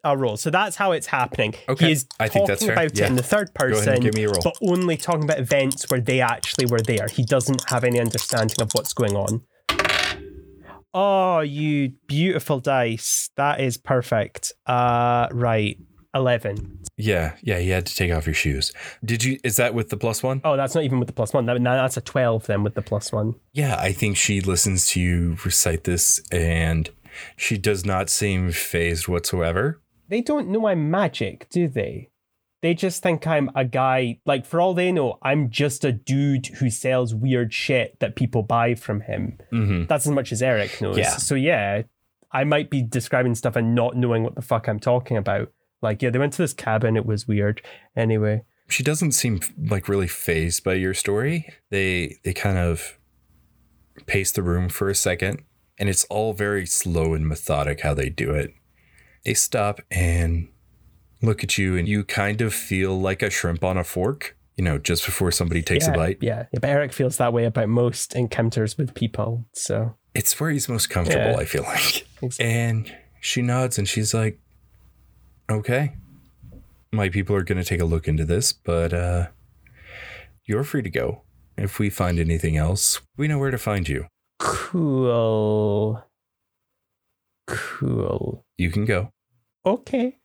[0.05, 0.37] I'll roll.
[0.37, 1.55] So that's how it's happening.
[1.69, 2.73] Okay, He is I talking think that's fair.
[2.75, 3.07] about it Yeah.
[3.09, 4.41] in the third person, give me a roll.
[4.45, 7.09] but only talking about events where they actually were there.
[7.09, 9.43] He doesn't have any understanding of what's going on.
[10.99, 13.29] Oh, you beautiful dice.
[13.37, 14.53] That is perfect.
[14.67, 15.79] Uh right.
[16.15, 16.79] 11.
[16.97, 18.73] Yeah, yeah, you had to take off your shoes.
[19.05, 20.41] Did you is that with the plus one?
[20.45, 21.45] Oh, that's not even with the plus one.
[21.45, 23.35] That, that's a 12 then with the plus one.
[23.53, 26.89] Yeah, I think she listens to you recite this and
[27.37, 29.83] she does not seem phased whatsoever.
[30.09, 32.09] They don't know I'm magic, do they?
[32.67, 36.47] They just think I'm a guy, like, for all they know, I'm just a dude
[36.47, 39.39] who sells weird shit that people buy from him.
[39.51, 40.99] hmm That's as much as Eric knows.
[40.99, 41.17] Yeah.
[41.17, 41.83] So, yeah,
[42.33, 45.53] I might be describing stuff and not knowing what the fuck I'm talking about.
[45.81, 47.63] Like, yeah, they went to this cabin, it was weird.
[47.95, 48.43] Anyway.
[48.69, 51.49] She doesn't seem like really phased by your story.
[51.71, 52.99] They they kind of
[54.07, 55.45] pace the room for a second,
[55.79, 58.55] and it's all very slow and methodic how they do it.
[59.25, 60.49] They stop and
[61.23, 64.37] look at you, and you kind of feel like a shrimp on a fork.
[64.57, 66.19] You know, just before somebody takes yeah, a bite.
[66.23, 66.47] Yeah.
[66.51, 69.45] yeah, but Eric feels that way about most encounters with people.
[69.53, 71.33] So, It's where he's most comfortable.
[71.33, 71.37] Yeah.
[71.37, 72.07] I feel like.
[72.23, 72.51] Exactly.
[72.51, 74.41] And she nods, and she's like,
[75.51, 75.93] "Okay,
[76.91, 79.27] my people are going to take a look into this, but uh,
[80.47, 81.21] you're free to go.
[81.59, 84.07] If we find anything else, we know where to find you.
[84.39, 86.03] cool.
[87.47, 88.47] Cool.
[88.57, 89.11] You can go."
[89.67, 90.17] okay.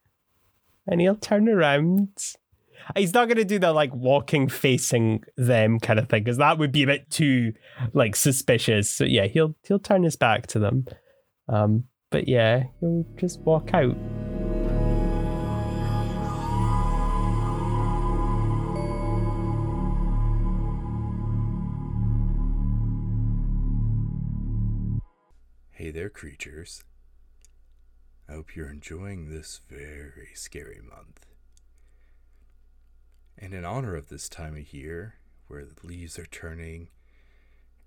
[0.92, 2.10] And he'll turn around.
[2.98, 6.58] He's not going to do the like walking facing them kind of thing because that
[6.58, 7.54] would be a bit too
[7.94, 8.90] like suspicious.
[8.90, 10.86] So yeah, he'll he'll turn his back to them.
[11.48, 13.96] Um, but yeah, he'll just walk out.
[25.72, 26.84] Hey there, creatures.
[28.30, 31.26] I hope you're enjoying this very scary month.
[33.38, 35.16] And in honor of this time of year,
[35.48, 36.90] where the leaves are turning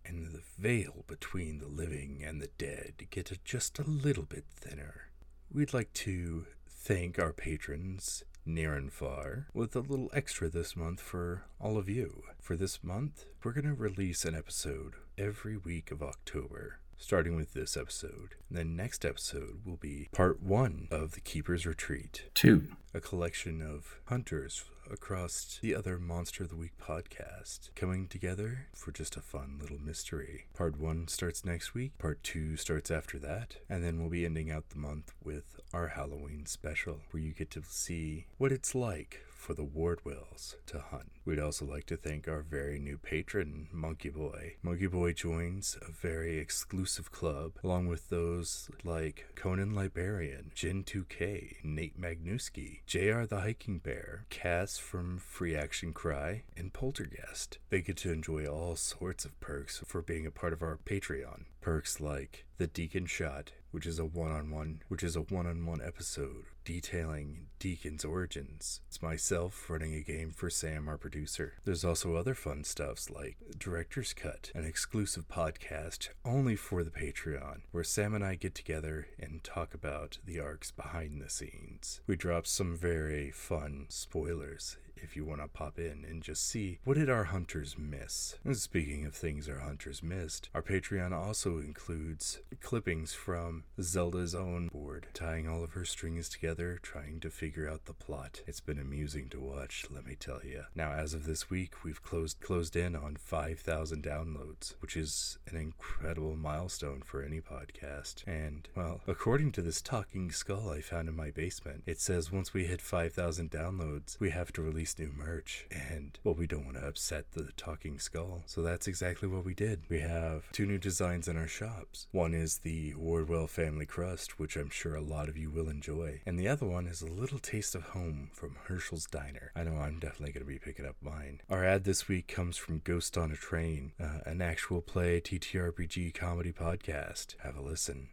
[0.05, 5.09] and the veil between the living and the dead get just a little bit thinner,
[5.51, 11.01] we'd like to thank our patrons, near and far, with a little extra this month
[11.01, 12.25] for all of you.
[12.41, 17.53] For this month, we're going to release an episode every week of October starting with
[17.55, 18.35] this episode.
[18.51, 22.69] Then next episode will be part one of The Keeper's Retreat, Two.
[22.93, 28.93] a collection of hunters across the other Monster of the Week podcast coming together for
[28.93, 30.45] just a fun little mystery.
[30.55, 34.51] Part one starts next week, part two starts after that, and then we'll be ending
[34.51, 39.21] out the month with our Halloween special where you get to see what it's like
[39.45, 41.13] for the Wardwells to hunt.
[41.27, 44.55] We'd also like to thank our very new patron, Monkey Boy.
[44.63, 51.57] Monkey Boy joins a very exclusive club, along with those like Conan Librarian, Jin 2K,
[51.63, 57.59] Nate Magnuski, JR the Hiking Bear, Cass from Free Action Cry, and Poltergeist.
[57.69, 61.45] They get to enjoy all sorts of perks for being a part of our Patreon.
[61.61, 67.47] Perks like The Deacon Shot, which is a one-on-one, which is a one-on-one episode detailing
[67.59, 68.81] Deacon's origins.
[68.89, 71.55] It's myself running a game for Sam, our producer.
[71.65, 77.63] There's also other fun stuffs like Director's Cut, an exclusive podcast only for the Patreon,
[77.71, 82.01] where Sam and I get together and talk about the arcs behind the scenes.
[82.07, 86.79] We drop some very fun spoilers if you want to pop in and just see
[86.85, 88.37] what did our hunters miss.
[88.45, 94.69] And speaking of things our hunters missed, our Patreon also includes clippings from Zelda's own
[94.69, 98.43] board, tying all of her strings together, trying to figure out the plot.
[98.47, 100.65] It's been amusing to watch, let me tell you.
[100.75, 105.57] Now, as of this week, we've closed closed in on 5,000 downloads, which is an
[105.57, 108.27] incredible milestone for any podcast.
[108.27, 112.55] And well, according to this talking skull I found in my basement, it says once
[112.55, 115.67] we hit 5,000 downloads, we have to release new merch.
[115.71, 119.55] And well, we don't want to upset the talking skull, so that's exactly what we
[119.55, 119.83] did.
[119.89, 122.07] We have two new designs in our shops.
[122.13, 126.21] One is the Wardwell Family Crust, which I'm sure a lot of you will enjoy,
[126.27, 129.53] and the other one is a little taste of home from Herschel's Diner.
[129.55, 131.41] I know I'm definitely going to be picking up mine.
[131.51, 136.15] Our ad this week comes from Ghost on a Train, uh, an actual play TTRPG
[136.15, 137.35] comedy podcast.
[137.43, 138.09] Have a listen.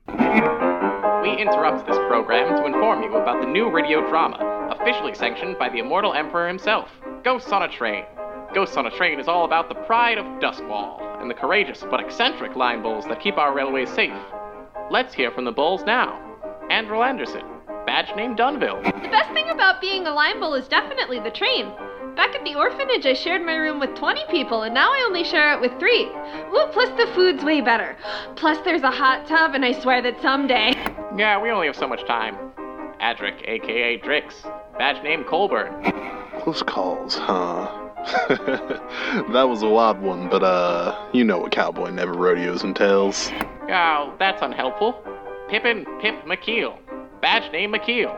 [1.22, 4.38] We interrupt this program to inform you about the new radio drama,
[4.72, 6.90] officially sanctioned by the immortal emperor himself,
[7.24, 8.06] Ghosts on a Train.
[8.56, 12.00] Ghosts on a Train is all about the pride of Duskwall and the courageous but
[12.00, 14.12] eccentric line bulls that keep our railways safe.
[14.90, 16.20] Let's hear from the bulls now.
[16.72, 17.44] Andrew Anderson,
[17.86, 18.84] badge name Dunville.
[18.84, 21.72] The best thing about being a line bull is definitely the train.
[22.16, 25.24] Back at the orphanage, I shared my room with 20 people, and now I only
[25.24, 26.06] share it with three.
[26.06, 27.96] Ooh, plus the food's way better.
[28.36, 30.74] Plus there's a hot tub, and I swear that someday.
[31.18, 32.36] Yeah, we only have so much time.
[33.02, 34.44] Adric, aka Drix,
[34.78, 35.74] badge name Colburn.
[36.42, 37.78] Close calls, huh?
[39.32, 43.32] that was a wild one, but uh, you know what cowboy never rodeos entails.
[43.70, 45.02] Oh, that's unhelpful.
[45.50, 46.78] Pippin Pip McKeel,
[47.22, 48.12] badge name McKeel.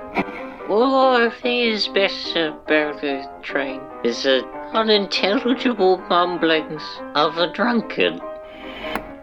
[0.70, 8.22] Well, I think it's best about the train is the unintelligible mumblings of a drunkard.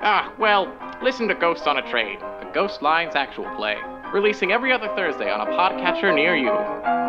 [0.03, 0.71] Ah, well,
[1.03, 3.77] listen to Ghosts on a Train, the Ghost Lines actual play,
[4.13, 7.00] releasing every other Thursday on a podcatcher near you.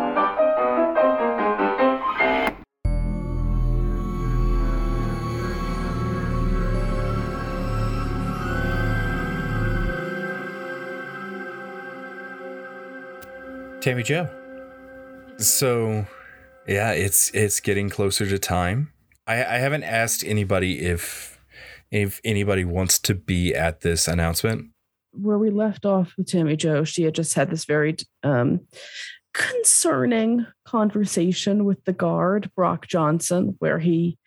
[13.81, 14.29] Tammy Jo.
[15.37, 16.05] So,
[16.67, 18.93] yeah, it's it's getting closer to time.
[19.25, 21.39] I, I haven't asked anybody if
[21.89, 24.69] if anybody wants to be at this announcement.
[25.13, 28.61] Where we left off with Tammy Jo, she had just had this very um,
[29.33, 34.17] concerning conversation with the guard, Brock Johnson, where he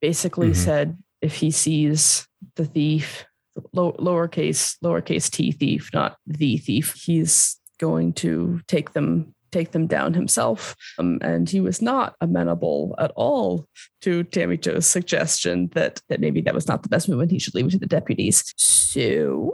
[0.00, 0.56] basically Mhm.
[0.56, 3.26] said if he sees the thief,
[3.72, 9.86] low, lowercase lowercase t thief, not the thief, he's going to take them take them
[9.86, 10.76] down himself.
[10.98, 13.66] Um, and he was not amenable at all
[14.02, 17.38] to Tammy Jo's suggestion that that maybe that was not the best move and he
[17.38, 18.52] should leave it to the deputies.
[18.56, 19.52] So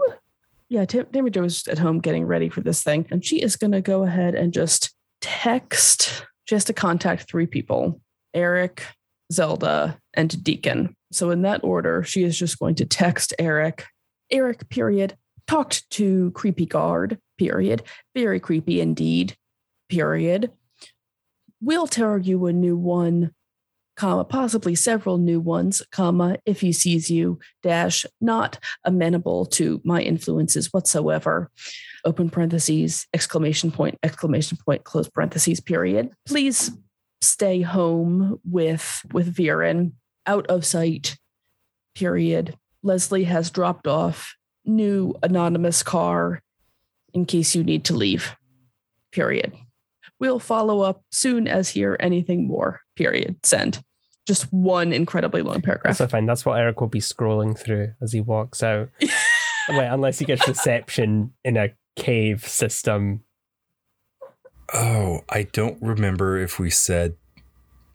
[0.69, 3.57] yeah, Tam- Tammy Jo is at home getting ready for this thing, and she is
[3.57, 6.27] going to go ahead and just text.
[6.47, 8.01] She has to contact three people:
[8.33, 8.85] Eric,
[9.33, 10.97] Zelda, and Deacon.
[11.13, 13.87] So in that order, she is just going to text Eric.
[14.31, 15.17] Eric, period.
[15.47, 17.83] Talked to creepy guard, period.
[18.15, 19.37] Very creepy indeed,
[19.89, 20.53] period.
[21.61, 23.33] We'll tell you a new one,
[23.97, 30.03] comma, possibly several new ones, comma, if he sees you, dash, not amenable to my
[30.03, 31.51] influences whatsoever.
[32.05, 36.11] Open parentheses, exclamation point, exclamation point, close parentheses, period.
[36.27, 36.71] Please
[37.23, 39.93] stay home with with Viren,
[40.27, 41.17] out of sight,
[41.95, 42.57] period.
[42.83, 46.43] Leslie has dropped off new anonymous car
[47.15, 48.37] in case you need to leave,
[49.13, 49.53] period.
[50.21, 53.37] We'll follow up soon as hear anything more, period.
[53.45, 53.83] Send.
[54.27, 55.99] Just one incredibly long paragraph.
[55.99, 56.27] That's fine.
[56.27, 58.89] That's what Eric will be scrolling through as he walks out.
[59.01, 63.25] Wait, unless he gets reception in a cave system.
[64.73, 67.17] Oh, I don't remember if we said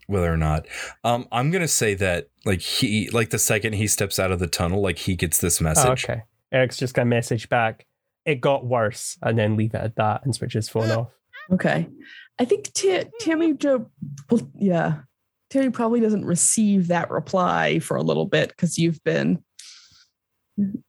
[0.06, 0.66] whether or not.
[1.04, 4.46] Um, I'm gonna say that like he like the second he steps out of the
[4.46, 6.06] tunnel, like he gets this message.
[6.08, 6.22] Oh, okay.
[6.52, 7.86] Eric's just gonna message back.
[8.24, 11.08] It got worse, and then leave it at that and switch his phone off.
[11.52, 11.88] Okay.
[12.38, 13.90] I think T- Tammy Jo,
[14.30, 15.00] well, yeah,
[15.50, 19.42] Tammy probably doesn't receive that reply for a little bit because you've been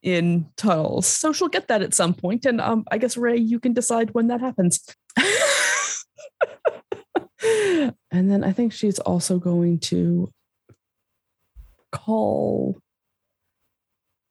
[0.02, 1.08] in tunnels.
[1.08, 4.14] So she'll get that at some point, and um, I guess Ray, you can decide
[4.14, 4.86] when that happens.
[8.12, 10.30] and then I think she's also going to
[11.92, 12.78] call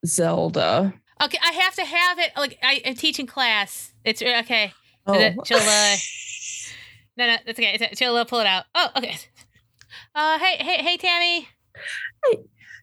[0.07, 0.95] Zelda.
[1.23, 2.33] Okay, I have to have it.
[2.37, 3.93] Like I, I'm teaching class.
[4.05, 4.73] It's okay.
[5.07, 5.15] Oh.
[5.45, 5.97] She'll, uh,
[7.17, 7.77] no, no, that's okay.
[7.79, 8.65] It's, she'll uh, pull it out.
[8.75, 9.17] Oh, okay.
[10.15, 11.49] Uh, hey, hey, hey, Tammy.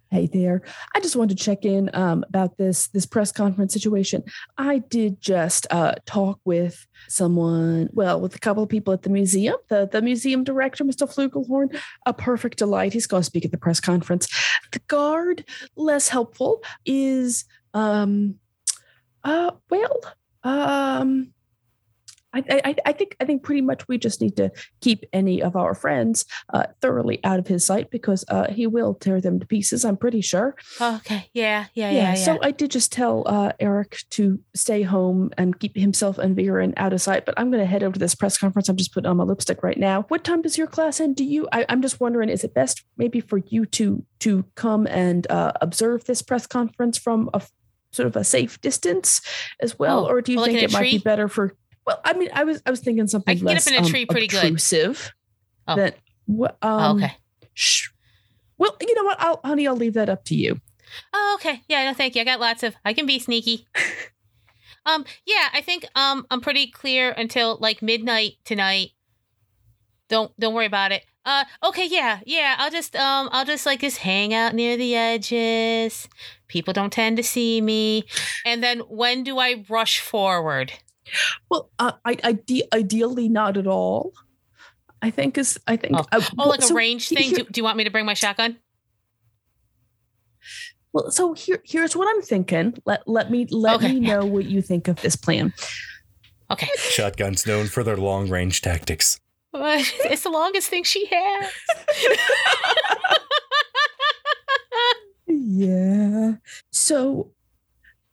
[0.09, 0.61] Hey there.
[0.95, 4.23] I just wanted to check in um, about this this press conference situation.
[4.57, 9.09] I did just uh, talk with someone, well, with a couple of people at the
[9.09, 9.57] museum.
[9.67, 11.13] The the museum director, Mr.
[11.13, 12.93] Flugelhorn, a perfect delight.
[12.93, 14.29] He's going to speak at the press conference.
[14.71, 15.43] The guard,
[15.75, 17.43] less helpful, is
[17.77, 18.35] um,
[19.23, 20.01] uh, well,
[20.43, 21.33] um.
[22.33, 25.55] I, I, I think I think pretty much we just need to keep any of
[25.55, 29.45] our friends uh, thoroughly out of his sight because uh, he will tear them to
[29.47, 29.85] pieces.
[29.85, 30.55] I'm pretty sure.
[30.79, 31.29] Okay.
[31.33, 32.13] Yeah, yeah, yeah, yeah.
[32.15, 36.73] So I did just tell uh, Eric to stay home and keep himself and Viren
[36.77, 37.25] out of sight.
[37.25, 38.69] But I'm going to head over to this press conference.
[38.69, 40.03] I'm just putting on my lipstick right now.
[40.09, 41.15] What time does your class end?
[41.15, 41.47] Do you?
[41.53, 42.29] I, I'm just wondering.
[42.29, 46.97] Is it best maybe for you to to come and uh, observe this press conference
[46.97, 47.41] from a
[47.91, 49.21] sort of a safe distance
[49.59, 51.55] as well, Oh, or do you well, think in it might be better for?
[51.85, 53.79] Well, I mean, I was I was thinking something I can get less up in
[53.79, 54.43] a um, tree pretty good.
[54.43, 55.13] obtrusive.
[55.67, 55.75] Oh.
[55.75, 55.93] Than
[56.25, 56.57] what?
[56.61, 57.17] Um, oh, okay.
[57.53, 57.89] Shh.
[58.57, 60.59] Well, you know what, I'll, honey, I'll leave that up to you.
[61.13, 61.61] Oh, okay.
[61.67, 62.21] Yeah, no, thank you.
[62.21, 62.75] I got lots of.
[62.83, 63.67] I can be sneaky.
[64.85, 68.91] um, yeah, I think um I'm pretty clear until like midnight tonight.
[70.09, 71.03] Don't don't worry about it.
[71.27, 72.55] Uh, okay, yeah, yeah.
[72.57, 76.07] I'll just um I'll just like just hang out near the edges.
[76.47, 78.05] People don't tend to see me.
[78.45, 80.71] And then when do I rush forward?
[81.49, 84.13] Well, uh, I, ide- ideally not at all.
[85.01, 86.05] I think is I think Oh.
[86.13, 87.25] uh, Oh, well, like a range he- thing.
[87.29, 88.57] here- Do, do you want me to bring my shotgun?
[90.93, 92.73] well, so here here's what I'm thinking.
[92.85, 95.53] Let let me let Okay, me know what you think of this plan.
[96.49, 96.69] Okay.
[96.77, 99.19] Shotgun's known for their long range tactics.
[100.11, 101.51] It's the longest thing she has.
[105.27, 106.35] Yeah.
[106.71, 107.31] So,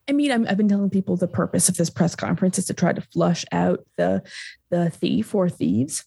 [0.08, 2.74] I mean, I'm, I've been telling people the purpose of this press conference is to
[2.74, 4.22] try to flush out the
[4.70, 6.04] the thief or thieves.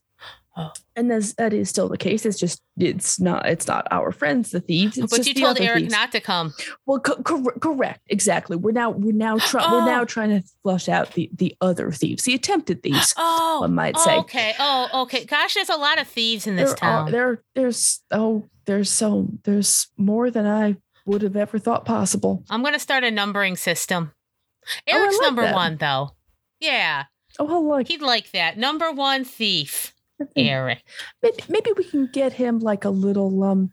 [0.57, 0.71] Oh.
[0.97, 2.25] And that's, that is still the case.
[2.25, 4.97] It's just it's not it's not our friends, the thieves.
[4.97, 5.91] It's but you told Eric thieves.
[5.93, 6.55] not to come.
[6.87, 8.57] Well, co- cor- correct, exactly.
[8.57, 10.05] We're now we're now trying we're now Oh.
[10.05, 13.13] trying to flush out the the other thieves, the attempted thieves.
[13.19, 14.17] Oh, one might oh, say.
[14.17, 14.55] okay.
[14.57, 15.23] Oh, okay.
[15.25, 17.07] Gosh, there's a lot of thieves in this there town.
[17.09, 22.43] are there there's oh there's so there's more than I would have ever thought possible.
[22.49, 24.13] I'm gonna start a numbering system.
[24.65, 25.53] Oh, Eric's like number that.
[25.53, 26.15] one, though.
[26.59, 27.03] Yeah,
[27.37, 28.57] Oh, I like he'd like that.
[28.57, 29.93] Number one thief.
[30.35, 30.83] Eric.
[31.21, 33.71] Maybe, maybe we can get him like a little um.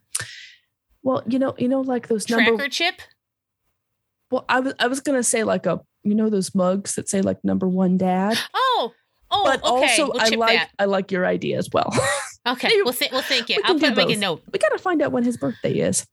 [1.03, 2.57] Well, you know, you know, like those number.
[2.57, 2.95] Tracker chip.
[4.31, 7.23] Well, I was I was gonna say like a you know those mugs that say
[7.23, 8.37] like number one dad.
[8.55, 8.93] Oh,
[9.31, 9.71] oh, but okay.
[9.71, 10.71] also we'll I like that.
[10.79, 11.93] I like your idea as well.
[12.47, 13.11] Okay, we'll think.
[13.11, 13.57] We'll think it.
[13.57, 14.43] we I'll put make a note.
[14.53, 16.07] we gotta find out when his birthday is.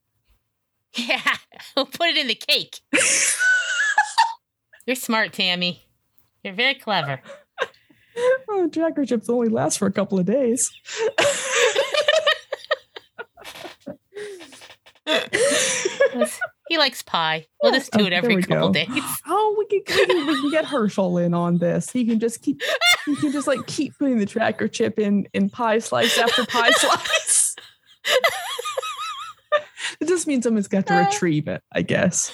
[0.95, 1.19] Yeah,
[1.75, 2.79] we'll put it in the cake.
[4.85, 5.83] You're smart, Tammy.
[6.43, 7.21] You're very clever.
[8.49, 10.71] Oh, tracker chips only last for a couple of days.
[16.67, 17.47] He likes pie.
[17.61, 17.79] We'll Yeah.
[17.79, 18.73] just do Oh, it there every couple go.
[18.73, 18.87] days.
[19.27, 21.89] Oh, we can, we can we can get Herschel in on this.
[21.91, 22.61] He can just keep
[23.05, 26.69] he can just like keep putting the tracker chip in in pie slice after pie
[26.71, 27.55] slice.
[29.99, 32.31] it just means someone's got to Uh, retrieve it, I guess.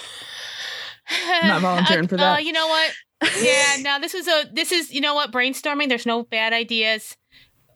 [1.44, 2.36] not volunteering Uh, for that.
[2.36, 2.92] Uh, you know what?
[3.21, 5.89] Yeah, no, this is a this is you know what brainstorming.
[5.89, 7.17] There's no bad ideas,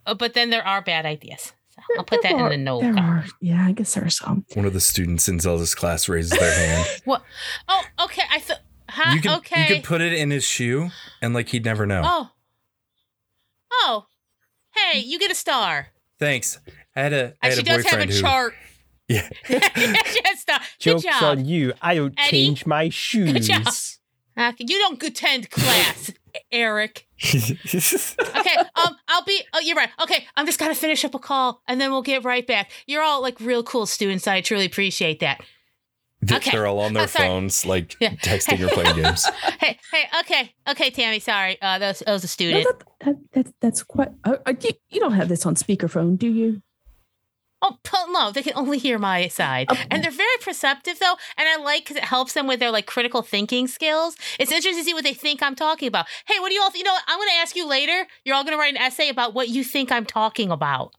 [0.06, 1.54] uh, but then there are bad ideas.
[1.70, 2.82] So I'll put that There in the note.
[2.82, 4.46] There are, yeah, I guess there are some.
[4.54, 6.88] One of the students in Zelda's class raises their hand.
[7.06, 7.24] What?
[7.68, 8.24] Oh, okay.
[8.30, 8.60] I thought.
[8.90, 9.14] Huh?
[9.16, 9.62] You could okay.
[9.62, 10.90] you could put it in his shoe,
[11.22, 12.02] and like he'd never know.
[12.04, 12.30] oh.
[13.72, 14.06] Oh.
[14.76, 15.88] Hey, you get a star.
[16.20, 16.60] Thanks.
[16.96, 18.54] I had a I had she a does have a who chart.
[19.08, 19.30] yeah.
[19.46, 19.54] she
[20.26, 20.60] has a star.
[20.60, 21.24] Good Joke's job.
[21.24, 21.74] on you.
[21.82, 22.30] I don't Eddie?
[22.30, 24.00] change my shoes.
[24.42, 24.54] Job.
[24.54, 26.12] Uh, you don't attend class,
[26.52, 27.08] Eric.
[27.24, 29.42] Okay, um, I'll be.
[29.54, 29.90] Oh, you're right.
[30.02, 32.72] Okay, I'm just gonna finish up a call, and then we'll get right back.
[32.88, 34.28] You're all like real cool students.
[34.28, 35.42] I truly appreciate that.
[36.24, 36.52] They- Okay.
[36.52, 38.12] They're all on their Oh, phones, like Yeah.
[38.24, 39.26] texting or playing games.
[39.60, 41.20] Hey, hey, okay, okay, Tammy.
[41.20, 42.68] Sorry, uh, that was, that was a No, student.
[42.68, 43.16] that, that,
[43.46, 44.10] that, that's quite.
[44.24, 46.62] Uh, uh, you, you don't have this on speakerphone, do you?
[47.64, 47.78] Oh,
[48.10, 49.76] no, they can only hear my side, Oh.
[49.92, 52.86] and they're very perceptive though, and I like because it helps them with their like
[52.88, 54.16] critical thinking skills.
[54.40, 56.08] It's interesting to see what they think I'm talking about.
[56.26, 56.72] Hey, what do you all?
[56.74, 57.04] You know, what?
[57.08, 58.08] I'm going to ask you later.
[58.26, 60.94] You're all going to write an essay about what you think I'm talking about.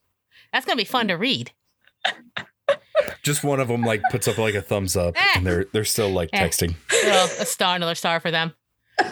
[0.52, 1.50] That's going to be fun to read.
[3.22, 5.32] Just one of them like puts up like a thumbs up, Ah.
[5.36, 6.42] and they're they're still like Eh.
[6.46, 6.74] texting.
[6.90, 8.54] Well, a star, another star for them.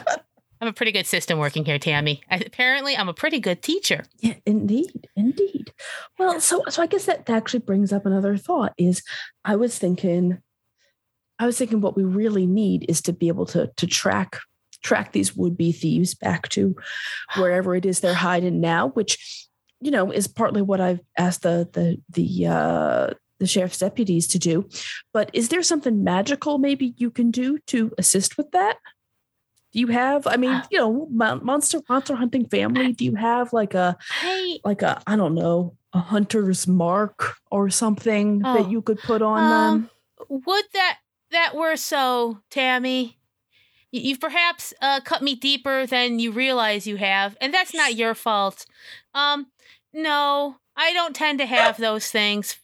[0.60, 2.22] I'm a pretty good system working here, Tammy.
[2.30, 4.04] I, apparently, I'm a pretty good teacher.
[4.18, 5.72] Yeah, indeed, indeed.
[6.18, 8.74] Well, so so I guess that actually brings up another thought.
[8.76, 9.02] Is
[9.44, 10.38] I was thinking,
[11.38, 14.38] I was thinking what we really need is to be able to to track
[14.82, 16.74] track these would be thieves back to
[17.36, 19.48] wherever it is they're hiding now, which
[19.80, 24.38] you know is partly what I've asked the the the uh, the sheriff's deputies to
[24.38, 24.68] do.
[25.14, 28.76] But is there something magical maybe you can do to assist with that?
[29.72, 30.26] Do you have?
[30.26, 32.92] I mean, you know, monster monster hunting family.
[32.92, 37.68] Do you have like a I like a I don't know a hunter's mark or
[37.70, 39.90] something Oh, that you could put on them?
[40.30, 40.98] um, would that
[41.32, 43.16] that were so, Tammy.
[43.92, 48.14] You've perhaps uh, cut me deeper than you realize you have, and that's not your
[48.14, 48.64] fault.
[49.14, 49.48] Um,
[49.92, 52.56] no, I don't tend to have those things.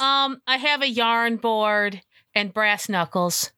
[0.00, 2.00] Um, I have a yarn board
[2.34, 3.52] and brass knuckles.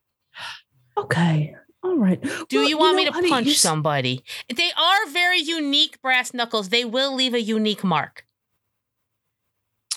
[0.97, 2.21] Okay, all right.
[2.49, 4.25] Do Well, you want me know, to honey, punch you somebody?
[4.55, 6.69] They are very unique brass knuckles.
[6.69, 8.25] They will leave a unique mark.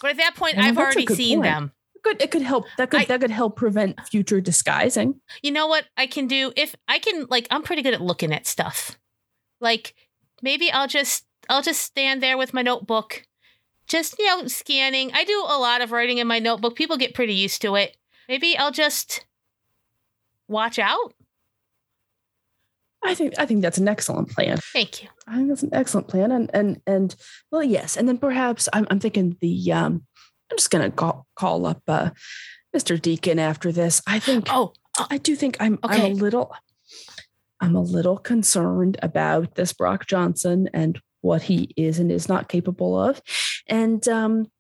[0.02, 1.44] But at that point, I've already seen point.
[1.52, 1.72] them.
[2.04, 2.22] Good.
[2.22, 2.66] It could help.
[2.78, 5.20] That could I- that could help prevent future disguising.
[5.42, 6.52] You know what I can do?
[6.56, 9.00] If I can, like, I'm pretty good at looking at stuff.
[9.60, 9.96] Like,
[10.44, 13.24] maybe I'll just, I'll just stand there with my notebook,
[13.88, 15.12] just you know, scanning.
[15.14, 16.76] I do a lot of writing in my notebook.
[16.76, 17.98] People get pretty used to it.
[18.30, 19.26] Maybe I'll just
[20.48, 21.15] watch out.
[23.06, 24.58] I think I think that's an excellent plan.
[24.74, 25.10] Thank you.
[25.28, 26.32] I think that's an excellent plan.
[26.32, 27.16] And and and
[27.52, 27.98] well, yes.
[27.98, 30.06] And then perhaps I'm I'm thinking the um
[30.52, 32.10] I'm just gonna call call up uh
[32.76, 33.02] Mr.
[33.02, 34.02] Deacon after this.
[34.08, 34.74] I think Oh,
[35.10, 36.54] I do think I'm I'm a little
[37.62, 42.50] I'm a little concerned about this Brock Johnson and what he is and is not
[42.50, 43.22] capable of.
[43.68, 44.52] And um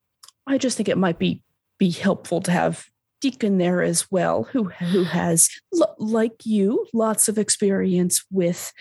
[0.47, 1.43] I just think it might be
[1.77, 2.87] be helpful to have
[3.21, 5.49] Deacon there as well, who who has
[5.97, 8.71] like you lots of experience with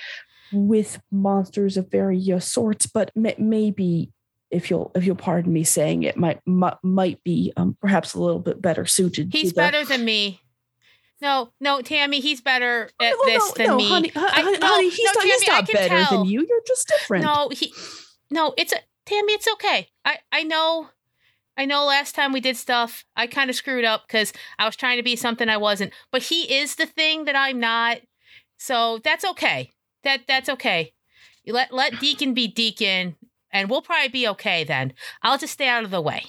[0.53, 4.12] with monsters of various sorts, but may, maybe
[4.51, 8.20] if you'll if you'll pardon me saying it might might, might be um, perhaps a
[8.20, 9.32] little bit better suited.
[9.32, 10.41] to he's the- better than me.
[11.22, 13.89] No, no, Tammy, he's better at Well, this no, than no, me.
[13.89, 16.18] honey, I- honey, no, honey, he's no, not, he's Tammy, I not better tell.
[16.18, 16.47] than you.
[16.47, 17.24] You're just different.
[17.24, 17.72] No, he
[18.30, 19.89] no, it's a Tammy, it's okay.
[20.05, 20.89] I I know
[21.57, 24.77] I know last time we did stuff, I kind of screwed up cuz I was
[24.77, 25.93] trying to be something I wasn't.
[26.11, 27.99] But he is the thing that I'm not.
[28.57, 29.73] So that's okay.
[30.03, 30.93] That that's okay.
[31.45, 33.17] You let let Deacon be Deacon
[33.53, 34.93] and we'll probably be okay then.
[35.23, 36.25] I'll just stay out of the way.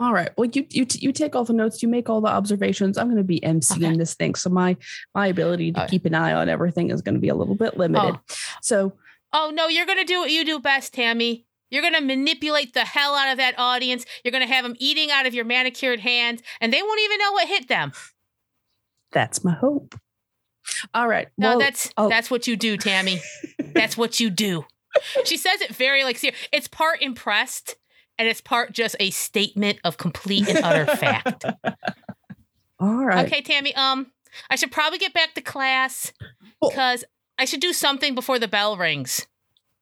[0.00, 0.30] All right.
[0.36, 1.82] Well, you you you take all the notes.
[1.82, 2.96] You make all the observations.
[2.96, 3.96] I'm going to be emceeing Okay.
[3.96, 4.76] this thing, so my
[5.12, 5.90] my ability to right.
[5.90, 8.14] keep an eye on everything is going to be a little bit limited.
[8.14, 8.34] Oh.
[8.62, 8.92] So
[9.32, 11.46] Oh no, you're gonna do what you do best, Tammy.
[11.70, 14.04] You're gonna manipulate the hell out of that audience.
[14.24, 17.32] You're gonna have them eating out of your manicured hands, and they won't even know
[17.32, 17.92] what hit them.
[19.12, 19.94] that's my hope.
[20.94, 21.28] All right.
[21.38, 23.20] No, well, that's I'll- that's what you do, Tammy.
[23.74, 24.64] that's what you do.
[25.24, 26.38] She says it very like serious.
[26.52, 27.76] It's part impressed,
[28.18, 31.44] and it's part just a statement of complete and utter fact.
[32.80, 33.26] all right.
[33.26, 33.74] Okay, Tammy.
[33.74, 34.12] Um,
[34.50, 36.12] I should probably get back to class
[36.60, 37.04] Well- because
[37.38, 39.26] I should do something before the bell rings.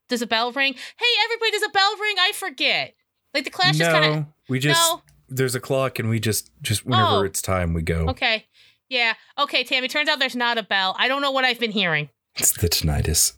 [0.08, 0.72] Does a bell ring?
[0.74, 1.50] Hey, everybody!
[1.52, 2.16] Does a bell ring?
[2.20, 2.94] I forget.
[3.34, 5.02] Like the class just kind of no, we just no.
[5.28, 7.22] there's a clock and we just just whenever Oh.
[7.22, 8.06] it's time we go.
[8.10, 8.46] Okay.
[8.88, 9.14] Yeah.
[9.38, 9.88] Okay, Tammy.
[9.88, 10.94] Turns out there's not a bell.
[10.98, 12.08] I don't know what I've been hearing.
[12.36, 13.32] It's the tinnitus.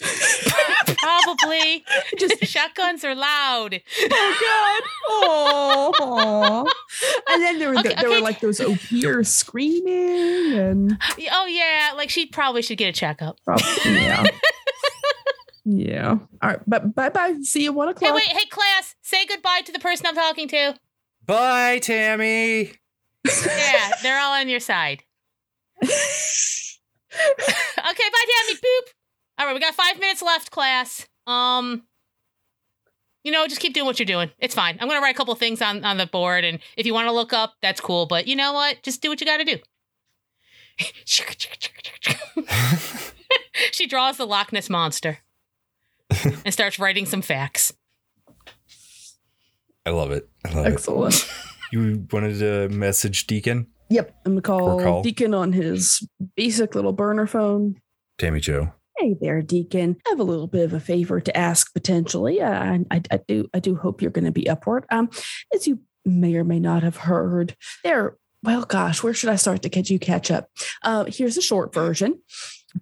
[0.98, 1.84] Probably.
[2.18, 3.80] Just Shotguns are loud.
[4.10, 4.90] oh god.
[5.08, 6.66] Oh.
[7.30, 8.16] And then there were Okay, the, there okay.
[8.18, 10.98] were like those opiers screaming and
[11.32, 13.38] Oh yeah, like she probably should get a checkup.
[13.44, 14.24] probably, yeah.
[15.68, 16.10] yeah.
[16.10, 16.60] All right.
[16.66, 17.34] But bye bye.
[17.42, 18.10] See you at one o'clock.
[18.10, 20.74] Hey, wait, hey class, say goodbye to the person I'm talking to.
[21.26, 22.72] Bye, Tammy.
[23.26, 25.02] Yeah, they're all on your side.
[27.90, 28.58] Okay, bye, Tammy.
[28.58, 28.92] Boop.
[29.38, 31.06] All right, we got five minutes left, class.
[31.26, 31.84] Um,
[33.24, 34.30] you know, just keep doing what you're doing.
[34.38, 34.78] It's fine.
[34.80, 37.12] I'm gonna write a couple things on on the board, and if you want to
[37.12, 38.06] look up, that's cool.
[38.06, 38.82] But you know what?
[38.82, 39.58] Just do what you got to do.
[43.72, 45.18] she draws the Loch Ness monster
[46.44, 47.72] and starts writing some facts.
[49.86, 50.28] I love it.
[50.44, 50.72] I love it.
[50.72, 51.30] Excellent.
[51.72, 53.66] You wanted to message Deacon?
[53.90, 54.14] Yep.
[54.26, 55.02] I'm gonna call, call.
[55.02, 56.06] Deacon on his
[56.36, 57.80] basic little burner phone.
[58.18, 58.72] Tammy Jo.
[58.98, 59.96] Hey there, Deacon.
[60.06, 62.42] I have a little bit of a favor to ask potentially.
[62.42, 64.84] Uh, I, I, I do I do hope you're going to be upward.
[64.90, 65.08] Um,
[65.54, 67.54] as you may or may not have heard,
[67.84, 68.16] there.
[68.42, 70.48] Well, gosh, where should I start to catch you catch up?
[70.82, 72.20] Uh, here's a short version.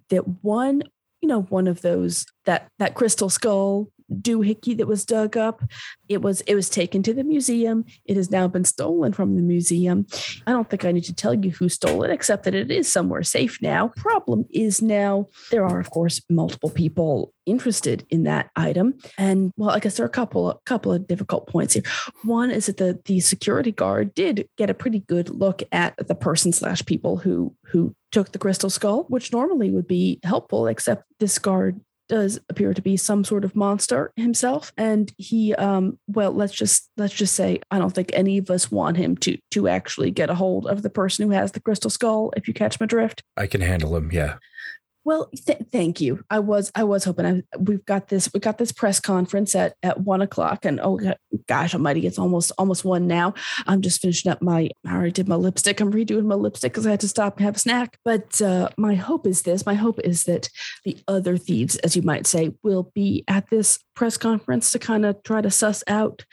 [0.09, 0.83] That one,
[1.21, 5.61] you know, one of those that that crystal skull doohickey that was dug up.
[6.07, 7.85] It was it was taken to the museum.
[8.05, 10.05] It has now been stolen from the museum.
[10.45, 12.91] I don't think I need to tell you who stole it, except that it is
[12.91, 13.89] somewhere safe now.
[13.89, 19.71] Problem is now there are of course multiple people interested in that item, and well,
[19.71, 21.83] I guess there are a couple a couple of difficult points here.
[22.23, 26.15] One is that the the security guard did get a pretty good look at the
[26.15, 31.03] person slash people who who took the crystal skull, which normally would be helpful, except
[31.19, 36.31] this guard does appear to be some sort of monster himself and he um well
[36.31, 39.67] let's just let's just say i don't think any of us want him to to
[39.67, 42.79] actually get a hold of the person who has the crystal skull if you catch
[42.79, 44.11] my drift I can handle him.
[44.11, 44.37] Yeah.
[45.07, 46.21] Well, th- thank you.
[46.29, 49.73] I was I was hoping I, we've got this we got this press conference at
[49.81, 51.13] at one o'clock, and oh go-
[51.47, 53.33] gosh Almighty, it's almost almost one now.
[53.67, 55.79] I'm just finishing up my I already did my lipstick.
[55.79, 57.97] I'm redoing my lipstick because I had to stop and have a snack.
[58.03, 59.65] But uh, my hope is this.
[59.65, 60.49] My hope is that
[60.83, 65.05] the other thieves, as you might say, will be at this press conference to kind
[65.05, 66.25] of try to suss out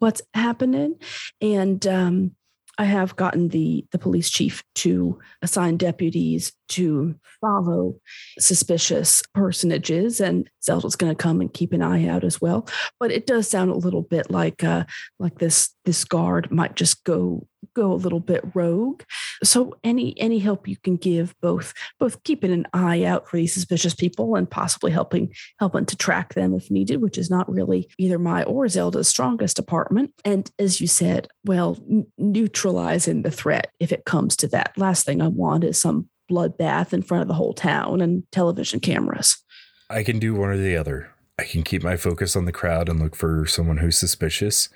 [0.00, 0.96] what's happening,
[1.40, 1.86] and.
[1.86, 2.32] um
[2.78, 7.96] I have gotten the the police chief to assign deputies to follow
[8.38, 12.68] suspicious personages, and Zelda's going to come and keep an eye out as well.
[13.00, 14.84] But it does sound a little bit like uh,
[15.18, 19.02] like this this guard might just go go a little bit rogue.
[19.42, 23.52] So any any help you can give, both both keeping an eye out for these
[23.52, 27.88] suspicious people and possibly helping helping to track them if needed, which is not really
[27.98, 30.12] either my or Zelda's strongest department.
[30.24, 34.72] And as you said, well, n- neutralizing the threat if it comes to that.
[34.76, 38.80] Last thing I want is some bloodbath in front of the whole town and television
[38.80, 39.42] cameras.
[39.90, 41.10] I can do one or the other.
[41.38, 44.68] I can keep my focus on the crowd and look for someone who's suspicious,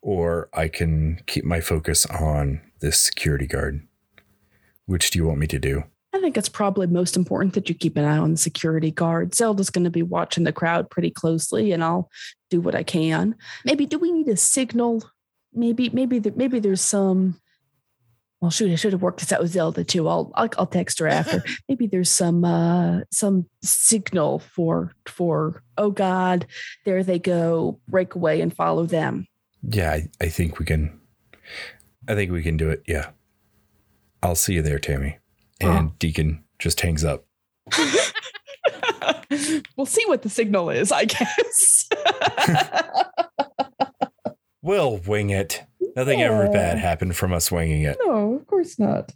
[0.00, 3.86] or I can keep my focus on this security guard.
[4.88, 5.84] Which do you want me to do?
[6.14, 9.34] I think it's probably most important that you keep an eye on the security guard.
[9.34, 12.10] Zelda's going to be watching the crowd pretty closely, and I'll
[12.48, 13.34] do what I can.
[13.66, 15.04] Maybe do we need a signal?
[15.52, 17.38] Maybe maybe there, maybe there's some.
[18.40, 20.08] Well, shoot, I should have worked this out with Zelda too.
[20.08, 21.44] I'll I'll, I'll text her after.
[21.68, 26.46] maybe there's some uh some signal for for oh God,
[26.86, 29.26] there they go, break away and follow them.
[29.62, 30.98] Yeah, I, I think we can.
[32.08, 32.82] I think we can do it.
[32.86, 33.10] Yeah.
[34.22, 35.18] I'll see you there, Tammy.
[35.60, 37.26] And Deacon just hangs up.
[39.76, 41.88] we'll see what the signal is, I guess.
[44.68, 45.64] We'll wing it.
[45.96, 47.96] Nothing ever bad happened from us winging it.
[48.04, 49.12] no, of course not.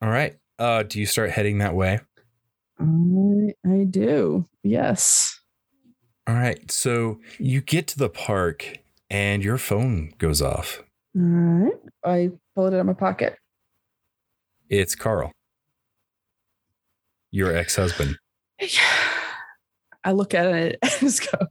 [0.00, 0.36] All right.
[0.58, 2.00] Uh, do you start heading that way?
[2.78, 4.46] I I do.
[4.62, 5.40] Yes.
[6.28, 6.70] All right.
[6.70, 8.78] So you get to the park
[9.10, 10.82] and your phone goes off.
[11.16, 11.72] All right.
[12.04, 13.36] I pull it out of my pocket.
[14.68, 15.32] It's Carl,
[17.30, 18.18] your ex husband.
[20.04, 21.46] I look at it and just go,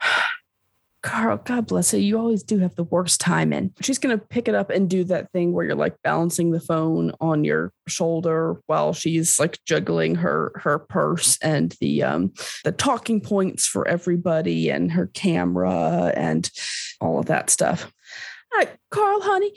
[1.02, 2.00] Carl, God bless you.
[2.00, 3.72] You always do have the worst time in.
[3.80, 6.60] She's going to pick it up and do that thing where you're like balancing the
[6.60, 12.32] phone on your shoulder while she's like juggling her her purse and the um
[12.64, 16.50] the talking points for everybody and her camera and
[17.00, 17.90] all of that stuff.
[18.54, 19.52] Right, Carl, honey.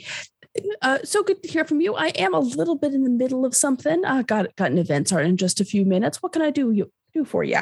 [0.82, 1.96] Uh, so good to hear from you.
[1.96, 4.06] I am a little bit in the middle of something.
[4.06, 6.22] I got got an event starting in just a few minutes.
[6.22, 7.62] What can I do you do for you?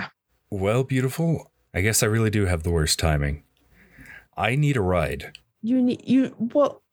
[0.49, 1.51] Well, beautiful.
[1.73, 3.43] I guess I really do have the worst timing.
[4.35, 5.37] I need a ride.
[5.61, 6.83] You need you well.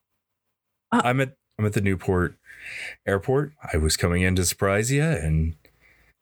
[0.92, 2.38] I'm at I'm at the Newport
[3.06, 3.54] airport.
[3.72, 5.56] I was coming in to surprise you and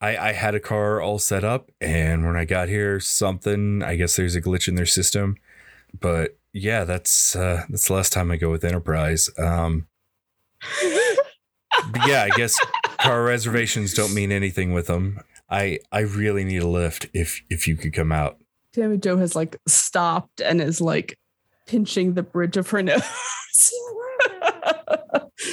[0.00, 3.96] I, I had a car all set up and when I got here something I
[3.96, 5.36] guess there's a glitch in their system.
[5.98, 9.28] But yeah, that's uh that's the last time I go with Enterprise.
[9.38, 9.86] Um
[12.06, 12.58] yeah, I guess
[12.98, 15.20] car reservations don't mean anything with them.
[15.50, 18.38] I I really need a lift if if you could come out.
[18.72, 21.18] Tammy Jo has like stopped and is like
[21.66, 23.02] pinching the bridge of her nose.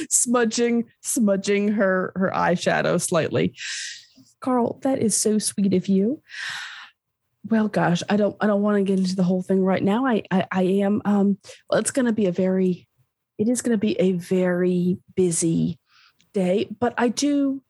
[0.09, 3.53] smudging smudging her her eyeshadow slightly
[4.39, 6.21] carl that is so sweet of you
[7.49, 10.05] well gosh i don't i don't want to get into the whole thing right now.
[10.05, 11.37] I i, I am um
[11.69, 12.87] well it's going to be a very
[13.37, 15.79] it is going to be a very busy
[16.33, 17.61] day but i do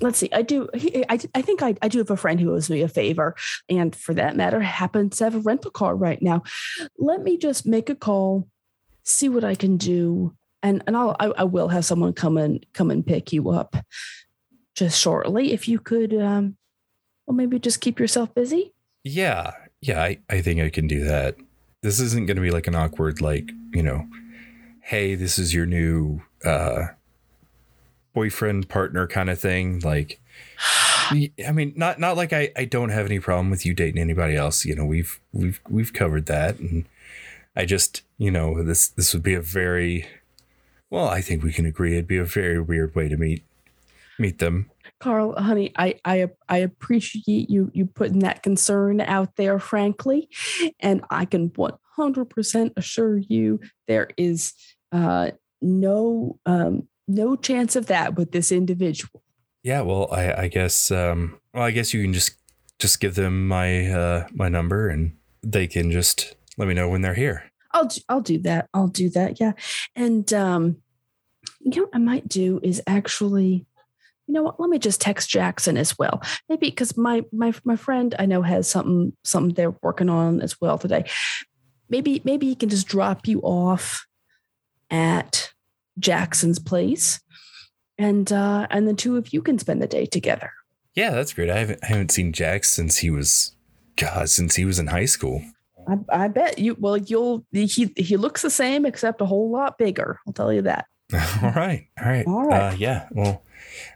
[0.00, 2.68] let's see i do i, I think I, I do have a friend who owes
[2.68, 3.34] me a favor
[3.68, 6.42] and for that matter happens to have a rental car right now.
[6.98, 8.48] Let me just make a call
[9.04, 10.34] see what i can do
[10.66, 13.76] and and I'll I, I will have someone come and come and pick you up
[14.74, 15.52] just shortly.
[15.52, 16.56] If you could um
[17.26, 18.72] well maybe just keep yourself busy
[19.06, 21.36] Yeah, yeah, I, I think I can do that.
[21.80, 24.08] This isn't going to be like an awkward, like, you know,
[24.80, 26.88] hey, this is your new uh,
[28.14, 29.78] boyfriend, partner kind of thing.
[29.78, 30.18] Like,
[31.12, 34.34] I mean, not not like I, I don't have any problem with you dating anybody
[34.34, 34.64] else.
[34.64, 36.84] You know, we've we've we've covered that, and
[37.54, 40.08] I just you know this this would be a very
[40.90, 41.08] well.
[41.08, 43.44] I think we can agree it'd be a very weird way to meet
[44.18, 44.68] meet them.
[44.98, 50.28] Carl, honey, I, I I appreciate you you putting that concern out there, frankly,
[50.80, 54.54] and I can one hundred percent assure you there is
[54.92, 59.22] uh, no um, no chance of that with this individual.
[59.62, 62.36] Yeah, well, I I guess um, well, I guess you can just
[62.78, 67.02] just give them my uh my number and they can just let me know when
[67.02, 67.44] they're here.
[67.72, 68.68] I'll do- I'll do that.
[68.72, 69.40] I'll do that.
[69.40, 69.52] Yeah,
[69.94, 70.78] and um,
[71.60, 73.66] you know what I might do is actually,
[74.26, 74.60] you know what?
[74.60, 76.22] Let me just text Jackson as well.
[76.48, 80.60] Maybe because my my my friend I know has something something they're working on as
[80.60, 81.04] well today.
[81.88, 84.06] Maybe maybe he can just drop you off
[84.90, 85.52] at
[85.98, 87.20] Jackson's place,
[87.98, 90.52] and uh, and the two of you can spend the day together.
[90.94, 91.50] Yeah, that's great.
[91.50, 93.54] I haven't I haven't seen Jack since he was
[93.96, 95.42] God, since he was in high school.
[95.88, 96.76] I, I bet you.
[96.78, 100.18] Well, you'll he he looks the same except a whole lot bigger.
[100.26, 100.86] I'll tell you that.
[101.42, 101.86] All right.
[102.00, 102.26] All right.
[102.26, 102.72] All right.
[102.72, 103.06] Uh, yeah.
[103.12, 103.44] Well,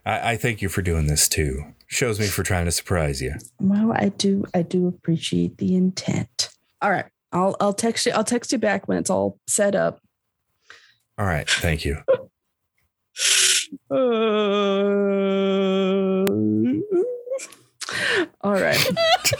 [0.06, 1.64] I, I thank you for doing this too.
[1.88, 3.34] Shows me for trying to surprise you.
[3.58, 6.50] Well, I do I do appreciate the intent.
[6.80, 7.06] All right.
[7.32, 10.00] I'll I'll text you I'll text you back when it's all set up.
[11.18, 11.50] All right.
[11.50, 11.98] Thank you.
[13.90, 14.10] all
[18.54, 18.78] right.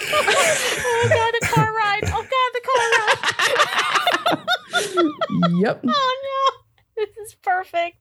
[0.02, 2.02] oh god, the car ride.
[2.06, 3.10] Oh god, the car ride.
[5.60, 5.80] yep.
[5.86, 6.39] oh no,
[7.16, 7.96] this is perfect.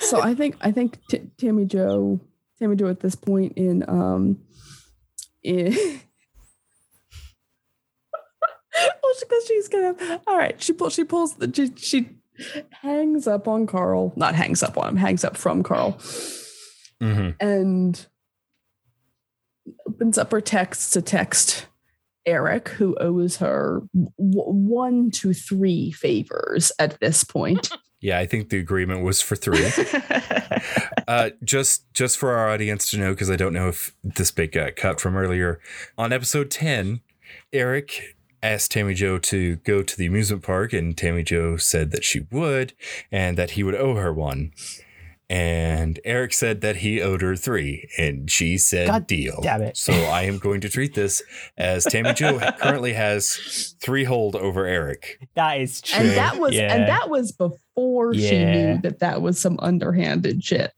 [0.00, 2.20] So I think I think T- Tammy Jo
[2.58, 4.40] Tammy Jo at this point in um
[5.42, 5.72] in
[9.02, 12.08] well because she's gonna all right she pulls she pulls the she, she
[12.70, 15.98] hangs up on Carl not hangs up on him hangs up from Carl
[17.00, 18.06] hmm and
[19.86, 21.66] opens up her text to text
[22.26, 27.70] Eric, who owes her w- one to three favors at this point.
[28.00, 29.66] Yeah, I think the agreement was for three.
[31.08, 34.52] uh, just just for our audience to know, because I don't know if this bit
[34.52, 35.60] got cut from earlier.
[35.96, 37.00] On episode ten,
[37.52, 42.04] Eric asked Tammy Jo to go to the amusement park, and Tammy Jo said that
[42.04, 42.72] she would,
[43.10, 44.52] and that he would owe her one.
[45.30, 49.40] And Eric said that he owed her three, and she said God deal.
[49.42, 49.76] damn it.
[49.76, 51.22] So I am going to treat this
[51.58, 55.20] as Tammy Jo currently has three hold over Eric.
[55.34, 55.98] That is true.
[56.06, 56.72] and that was Yeah.
[56.74, 60.72] and that was before she knew that that was some underhanded shit.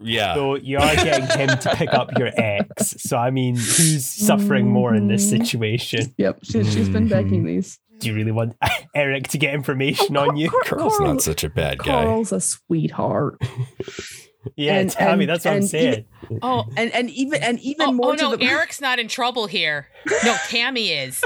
[0.00, 0.34] Yeah.
[0.34, 2.94] So you are getting him to pick up your ex.
[2.98, 5.38] So I mean, who's suffering more in this Mhm.
[5.46, 6.12] situation?
[6.18, 7.78] Yep, she, she's been begging these.
[7.98, 8.56] Do you really want
[8.94, 10.50] Eric to get information on you?
[10.50, 12.04] Car- Carl's Carl- not such a bad guy.
[12.04, 13.40] Carl's a sweetheart,
[14.56, 16.04] Yeah, And- Tammy, and- that's what I'm and saying.
[16.42, 19.08] Oh, and and even and even oh, more oh to no, the Eric's not in
[19.08, 19.88] trouble here.
[20.24, 21.22] No, Tammy is.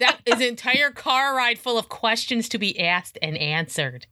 [0.00, 4.06] That is an entire car ride full of questions to be asked and answered.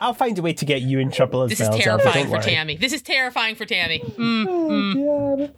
[0.00, 1.70] I'll find a way to get you in trouble as This well.
[1.70, 2.42] This is terrifying for worry.
[2.42, 2.76] Tammy.
[2.76, 4.00] This is terrifying for Tammy.
[4.00, 5.38] Mm, Oh, mm.
[5.38, 5.54] God.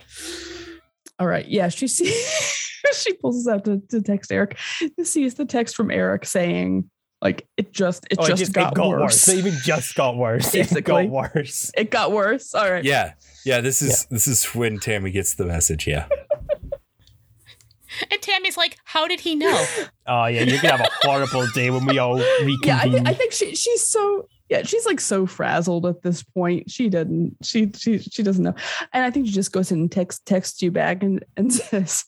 [1.19, 1.47] All right.
[1.49, 2.13] Yeah, she sees
[2.95, 4.59] she pulls us out to, to text Eric.
[4.97, 6.91] This sees the text from Eric saying,
[7.23, 9.01] like, it just it Oh, just it got, it got worse.
[9.01, 9.29] worse.
[9.29, 10.49] It even just got worse.
[10.55, 11.07] It Basically.
[11.07, 11.71] got worse.
[11.77, 12.55] It got worse.
[12.55, 12.85] All right.
[12.85, 13.15] Yeah.
[13.45, 16.07] Yeah, this is this is when Tammy gets the message, yeah.
[18.11, 19.65] And Tammy's like, "How did he know?"
[20.09, 22.59] Oh yeah, you're gonna have a horrible day when we all reconvene.
[22.65, 26.23] Yeah, I, th- I think she she's so yeah, she's like so frazzled at this
[26.23, 26.71] point.
[26.71, 28.55] She doesn't she she she doesn't know.
[28.93, 32.05] And I think she just goes in and text texts you back and, and says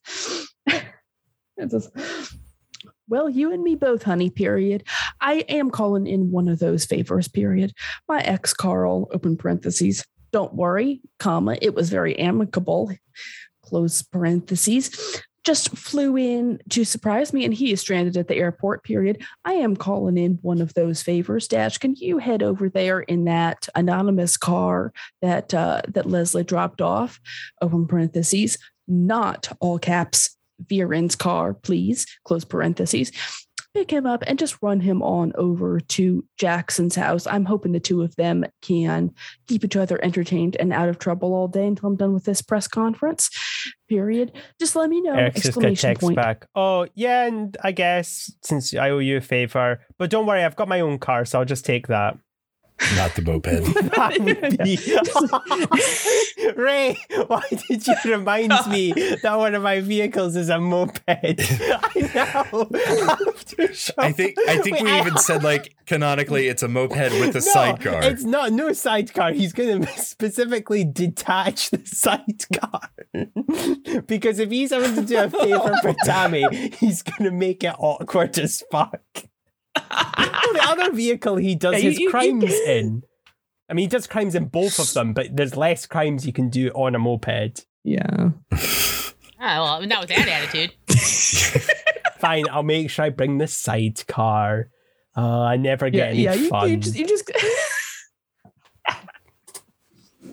[3.09, 4.85] well, you and me both, honey, period.
[5.21, 7.73] I am calling in one of those favors, period.
[8.07, 12.93] My ex Carl, open parentheses, don't worry, comma, it was very amicable,
[13.63, 15.23] close parentheses.
[15.45, 18.85] Just flew in to surprise me, and he is stranded at the airport.
[18.85, 19.23] Period.
[19.47, 21.49] I am calling in one of those favors.
[21.49, 24.93] Dash, can you head over there in that anonymous car
[25.23, 27.19] that uh, that Leslie dropped off?
[27.63, 28.59] Open parentheses.
[28.87, 30.37] Not all caps.
[30.67, 32.07] Viren's car, please.
[32.25, 33.13] Close parentheses.
[33.75, 37.27] Pick him up and just run him on over to Jackson's house.
[37.27, 39.13] I'm hoping the two of them can
[39.47, 42.41] keep each other entertained and out of trouble all day until I'm done with this
[42.41, 43.29] press conference.
[43.89, 44.33] Period.
[44.59, 45.13] Just let me know.
[45.15, 46.17] Eric's just Exclamation text point.
[46.17, 46.47] back.
[46.55, 50.57] Oh yeah, and I guess since I owe you a favor, but don't worry, I've
[50.57, 52.19] got my own car, so I'll just take that.
[52.97, 53.47] Not the moped.
[53.99, 54.59] That would
[56.47, 61.01] be- Ray, why did you remind me that one of my vehicles is a moped?
[61.09, 61.35] I
[62.15, 62.69] know.
[63.99, 67.31] I think I think Wait, we I- even said like canonically it's a moped with
[67.31, 68.03] a No, sidecar.
[68.05, 69.33] It's not no sidecar.
[69.33, 72.91] He's going to specifically detach the sidecar
[74.07, 76.45] because if he's having to do a favor for Tammy,
[76.79, 79.01] he's going to make it awkward as fuck.
[79.91, 83.03] The other vehicle he does Yeah, you- his you- you- crimes in.
[83.71, 86.49] I mean, he does crimes in both of them, but there's less crimes you can
[86.49, 87.67] do on a moped.
[87.85, 88.31] Yeah.
[89.41, 90.73] Ah, well, not with that attitude.
[92.19, 94.69] Fine, I'll make sure I bring the sidecar.
[95.17, 96.35] Uh, I never get Yeah, any yeah.
[96.35, 96.69] You, fun.
[96.71, 97.29] you just, you just.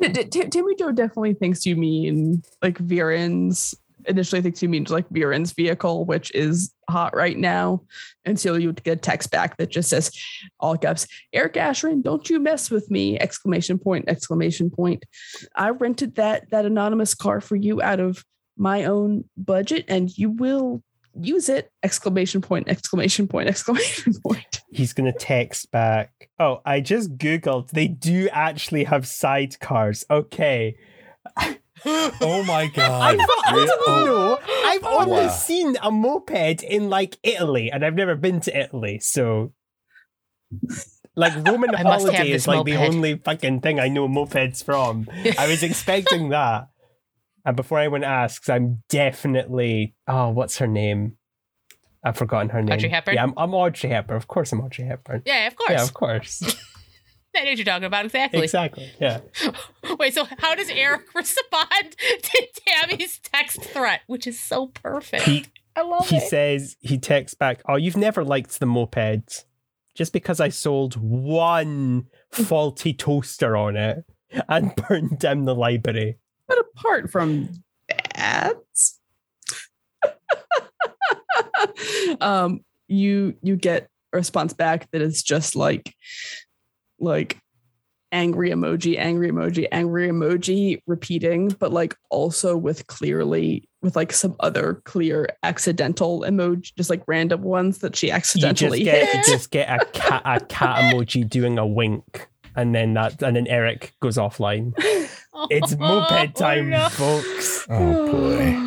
[0.01, 3.75] T- T- T- Timmy Joe definitely thinks you mean like Viren's.
[4.07, 7.81] Initially, thinks you mean like Viren's vehicle, which is hot right now.
[8.25, 10.11] And so you get a text back that just says,
[10.59, 13.19] all caps, Eric Asherin, don't you mess with me!
[13.19, 14.05] Exclamation point!
[14.07, 15.05] Exclamation point!
[15.55, 18.23] I rented that that anonymous car for you out of
[18.57, 20.83] my own budget, and you will
[21.19, 21.71] use it!
[21.83, 22.67] Exclamation point!
[22.67, 23.47] Exclamation point!
[23.49, 24.61] Exclamation point!
[24.75, 26.29] he's going to text back.
[26.39, 27.71] Oh, I just Googled.
[27.71, 30.03] They do actually have sidecars.
[30.09, 30.75] Okay.
[31.85, 33.19] oh my I, god.
[33.45, 34.39] I Re- don't oh, know.
[34.65, 35.29] I've oh, only Wow.
[35.29, 38.99] seen a moped in like Italy, and I've never been to Italy.
[38.99, 39.53] So,
[41.15, 45.07] like, Roman I holiday is like the only fucking thing I know mopeds from.
[45.37, 46.69] I was expecting that.
[47.47, 49.95] And before anyone asks, I'm definitely.
[50.07, 51.17] Oh, what's her name?
[52.03, 52.73] I've forgotten her name.
[52.73, 53.15] Audrey Hepburn?
[53.15, 54.15] Yeah, I'm, I'm Audrey Hepburn.
[54.15, 55.23] Of course, I'm Audrey Hepburn.
[55.25, 55.71] Yeah, of course.
[55.71, 56.55] Yeah, of course.
[57.35, 58.43] I know what you're talking about exactly.
[58.43, 58.91] exactly.
[58.99, 59.19] Yeah.
[59.99, 65.23] Wait, so how does Eric respond to Tammy's text threat, which is so perfect?
[65.23, 66.23] He I love he it.
[66.23, 69.45] He says he texts back, "Oh, you've never liked the moped,
[69.95, 74.05] just because I sold one faulty toaster on it
[74.47, 76.17] and burned down the library."
[76.47, 77.49] But apart from
[78.15, 78.55] that,
[82.21, 85.93] um, you you get a response back that is just like
[86.99, 87.37] like
[88.11, 94.35] angry emoji, angry emoji, angry emoji repeating, but like also with clearly with like some
[94.39, 99.25] other clear accidental emoji, just like random ones that she You just accidentally get hit.
[99.25, 103.47] just get a cat a cat emoji doing a wink, and then that and then
[103.47, 104.73] Eric goes offline.
[104.77, 105.13] It's
[105.73, 106.89] oh, moped oh, time, Oh, no.
[106.89, 107.65] folks.
[107.69, 108.61] oh boy.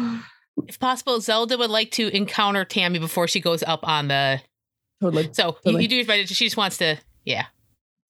[0.66, 4.42] If possible, Zelda would like to encounter Tammy before she goes up on the.
[5.00, 5.30] totally.
[5.32, 5.82] So you, Totally.
[5.84, 6.98] you do it, but she just wants to.
[7.24, 7.46] Yeah.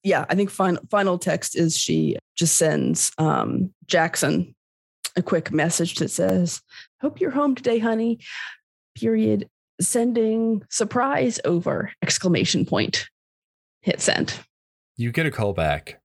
[0.08, 4.54] Yeah, I think final final text is she just sends um, Jackson
[5.16, 6.62] a quick message that says,
[7.02, 8.18] "Hope you're home today, honey."
[8.96, 9.48] Period.
[9.80, 13.08] Sending surprise over exclamation point.
[13.82, 14.34] Hit send.
[14.96, 16.00] You get a call back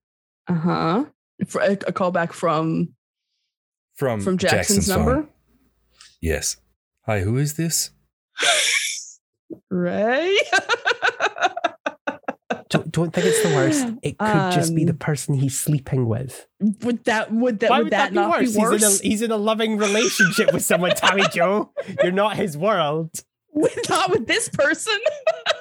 [0.48, 1.06] Uh huh.
[1.40, 2.94] A, a callback from
[3.96, 5.16] from from Jackson's, number.
[5.16, 5.30] phone.
[6.22, 6.58] Yes.
[7.06, 7.90] Hi, who is this?
[9.72, 10.38] Ray.
[12.74, 13.86] Don't, don't think it's the worst.
[14.02, 16.48] It could just be the Um, person he's sleeping with.
[16.82, 18.72] would that would that Why would, would that, that, not be be worse?
[18.72, 18.82] worse?
[18.82, 21.72] He's, in a, he's in a loving relationship with someone, Tammy Joe.
[22.02, 23.12] You're not his world.
[23.54, 24.98] with, not with this person.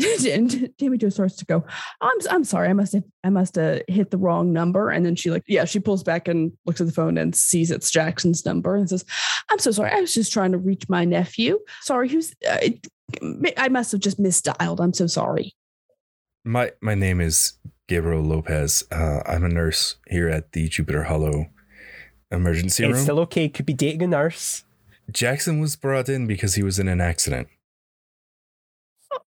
[0.28, 1.64] and Tammy Jo starts to go,
[2.00, 4.90] I'm I'm sorry, I must have I must have hit the wrong number.
[4.90, 7.70] And then she like, yeah, she pulls back and looks at the phone and sees
[7.70, 9.04] it's Jackson's number and says,
[9.50, 9.90] I'm so sorry.
[9.90, 11.58] I was just trying to reach my nephew.
[11.82, 12.58] Sorry, who's uh,
[13.56, 14.80] I must have just misdialed.
[14.80, 15.54] I'm so sorry.
[16.44, 17.54] My my name is
[17.88, 18.84] Gabriel Lopez.
[18.90, 21.46] Uh, I'm a nurse here at the Jupiter Hollow
[22.30, 23.02] emergency It's room.
[23.02, 23.48] still okay.
[23.48, 24.64] Could be dating a nurse.
[25.10, 27.48] Jackson was brought in because he was in an accident.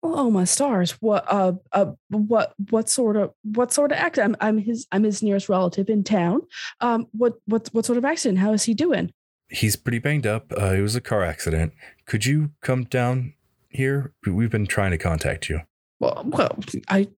[0.01, 0.91] Oh my stars!
[1.01, 4.37] What uh uh what what sort of what sort of accident?
[4.39, 6.41] I'm, I'm his I'm his nearest relative in town.
[6.79, 8.39] Um, what what what sort of accident?
[8.39, 9.11] How is he doing?
[9.49, 10.51] He's pretty banged up.
[10.57, 11.73] Uh, it was a car accident.
[12.05, 13.33] Could you come down
[13.69, 14.13] here?
[14.25, 15.61] We- We've been trying to contact you.
[15.99, 16.57] Well, well,
[16.87, 17.09] I.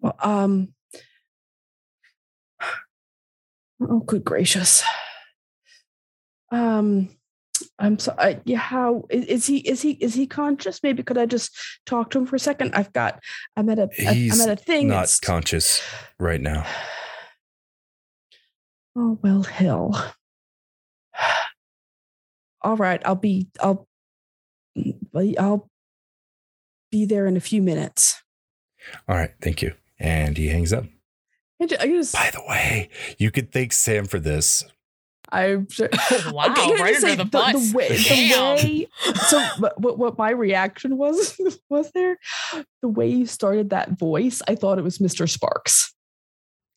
[0.00, 0.74] Well, um.
[3.80, 4.82] Oh, good gracious.
[6.52, 7.08] Um,
[7.78, 8.40] I'm sorry.
[8.44, 9.58] Yeah, how is, he?
[9.58, 9.92] Is he?
[9.92, 10.82] Is he conscious?
[10.82, 11.50] Maybe could I just
[11.86, 12.74] talk to him for a second?
[12.74, 13.20] I've got.
[13.56, 13.88] I'm at a.
[13.92, 14.82] He's I'm at a thing.
[14.82, 15.82] He's not it's- conscious
[16.18, 16.66] right now.
[18.96, 20.12] Oh well, hell.
[22.62, 23.48] All right, I'll be.
[23.60, 23.86] I'll.
[25.38, 25.70] I'll
[26.90, 28.20] be there in a few minutes.
[29.08, 29.74] All right, thank you.
[30.00, 30.86] And he hangs up.
[31.62, 32.14] I just.
[32.14, 34.64] By the way, you could thank Sam for this.
[35.32, 35.88] I'm sure.
[36.32, 37.72] wow, Okay, can right just under say the bus.
[37.74, 38.56] way, the Damn.
[38.56, 38.88] way
[39.28, 42.18] so what, what what my reaction was was there
[42.82, 45.94] the way you started that voice i thought it was mr sparks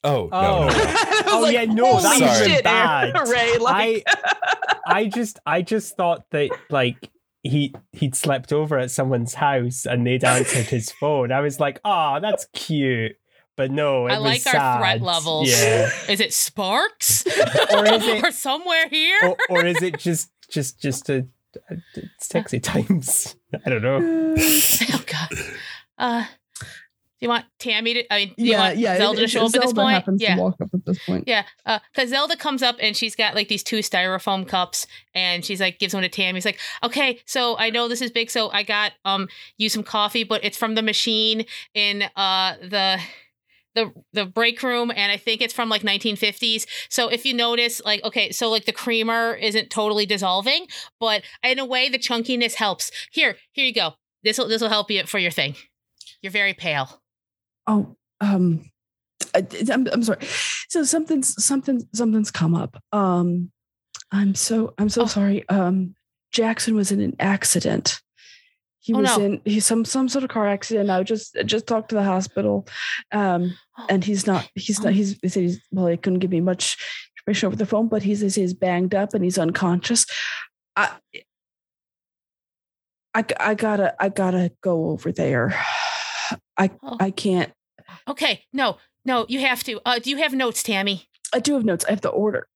[0.05, 0.67] Oh, no, Oh.
[0.67, 0.73] no, no.
[0.75, 0.75] Oh.
[0.75, 3.27] I was Oh, like, yeah, no, that "Holy was even shit, bad.
[3.29, 7.09] Ray, like, I I just I just thought that like
[7.43, 11.31] he he'd slept over at someone's house and they'd answered his phone.
[11.31, 13.13] I was like, oh, that's cute.
[13.55, 15.49] But no, it I was like our threat levels.
[15.49, 15.89] Yeah.
[16.09, 17.25] Is it Sparks?
[17.73, 19.17] Or is it- or somewhere here?
[19.23, 21.27] or, or is it just just just a,
[21.69, 23.35] a it's sexy times?
[23.65, 24.35] I don't know.
[24.37, 25.29] oh God.
[25.97, 26.25] Uh,
[26.59, 26.65] do
[27.19, 28.13] you want Tammy to?
[28.13, 29.81] I mean, do you yeah want yeah Zelda to it- show up at this Zelda
[29.81, 29.93] point?
[29.93, 30.35] happens Yeah.
[30.35, 31.43] to walk up at this point Yeah,
[31.93, 35.79] because Zelda comes up and she's got like these two styrofoam cups, and she's like
[35.79, 36.37] gives one to Tammy.
[36.37, 39.83] He's like, "Okay, so I know this is big, so I got um you some
[39.83, 42.99] coffee, but it's from the machine in uh the."
[43.75, 46.65] The, the break room and I think it's from like 1950s.
[46.89, 50.67] So if you notice, like okay, so like the creamer isn't totally dissolving,
[50.99, 52.91] but in a way the chunkiness helps.
[53.11, 53.93] Here, here you go.
[54.23, 55.55] This will this will help you for your thing.
[56.21, 57.01] You're very pale.
[57.67, 58.69] oh um
[59.35, 60.19] I, I'm, I'm sorry
[60.69, 63.51] so something's something something's come up um
[64.11, 65.05] i'm so i'm so Oh.
[65.07, 65.95] sorry um
[66.31, 67.99] jackson was in an accident
[68.83, 69.23] he Oh, was no.
[69.25, 72.67] in he's some some sort of car accident i just just talked to the hospital
[73.11, 73.57] um
[73.89, 76.77] and he's not he's not he's he said he's well he couldn't give me much
[77.19, 80.05] information over the phone but he says he's banged up and he's unconscious
[80.75, 80.91] i
[83.15, 85.55] i, I gotta i gotta go over there
[86.57, 86.97] i Oh.
[86.99, 87.51] i can't
[88.07, 89.79] Okay, no, no, you have to.
[89.85, 91.07] Uh, do you have notes, Tammy?
[91.33, 91.85] I do have notes.
[91.85, 92.47] I have the order.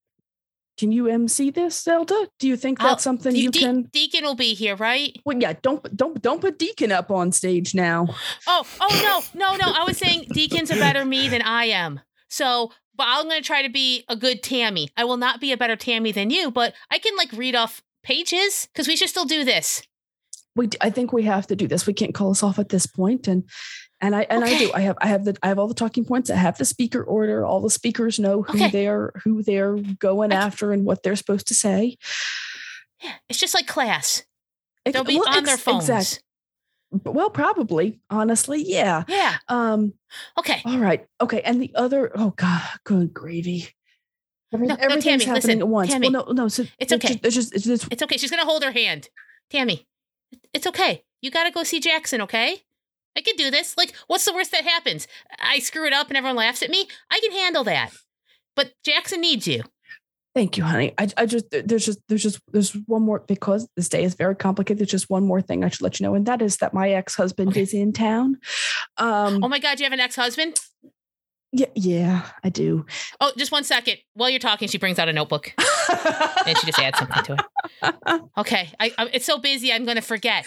[0.78, 2.28] Can you MC this, Zelda?
[2.40, 3.84] Do you think I'll- that's something De- you De- can?
[3.92, 5.16] Deacon will be here, right?
[5.26, 5.54] Well, yeah.
[5.62, 8.08] Don't don't don't put Deacon up on stage now.
[8.46, 9.72] Oh, oh no, no, no.
[9.74, 12.00] I was saying Deacon's a better me than I am.
[12.30, 14.90] So, but I'm going to try to be a good Tammy.
[14.98, 17.82] I will not be a better Tammy than you, but I can like read off
[18.04, 19.82] pages because we should still do this.
[20.56, 21.88] We I think we have to do this.
[21.88, 22.88] We can't call us off at this.
[22.98, 23.44] And
[24.02, 24.72] and I and I do.
[24.74, 26.30] I have I have the I have all the talking points.
[26.30, 27.44] I have the speaker order.
[27.46, 28.70] All the speakers know who Okay.
[28.72, 31.98] they're who they're going I- after and what they're supposed to say.
[33.04, 34.24] Yeah, it's just like class.
[34.86, 35.90] It- They'll be well, on their phones.
[35.90, 36.24] exact-
[37.04, 38.00] Well, probably.
[38.10, 39.04] Honestly, yeah.
[39.08, 39.38] Yeah.
[39.50, 39.94] Um.
[40.38, 40.62] Okay.
[40.66, 41.06] All right.
[41.20, 41.42] Okay.
[41.42, 43.68] And the other, oh God, good gravy.
[44.54, 45.92] Every, No, no, everything's Tammy, happening listen, at once.
[45.92, 46.10] Tammy.
[46.10, 46.48] well, no, no.
[46.48, 47.16] So It's okay.
[47.16, 48.16] Just, it's just, it's just, It's okay.
[48.18, 49.10] She's going to hold her hand.
[49.50, 49.86] Tammy,
[50.54, 51.04] it's okay.
[51.22, 52.64] You got to go see Jackson, okay?
[53.18, 53.76] I can do this.
[53.78, 55.08] Like, what's the worst that happens?
[55.40, 56.88] I screw it up and everyone laughs at me.
[57.12, 57.92] I can handle that.
[58.56, 59.64] But Jackson needs you.
[60.36, 60.94] thank you, honey.
[61.00, 64.36] I, I just, there's just, there's just, there's one more because this day is very
[64.36, 64.78] complicated.
[64.80, 66.92] There's just one more thing I should let you know, and that is that my
[66.92, 67.62] ex husband Okay.
[67.62, 68.38] is in town.
[68.98, 69.44] Um.
[69.44, 70.60] Oh my God, you have an ex husband?
[71.58, 72.86] Yeah, yeah, I do.
[73.20, 73.98] Oh, just one second.
[74.14, 75.54] While you're talking, she brings out a notebook
[76.46, 78.22] and she just adds something to it.
[78.38, 78.70] Okay.
[78.80, 80.46] I, I, it's so busy, I'm going to forget.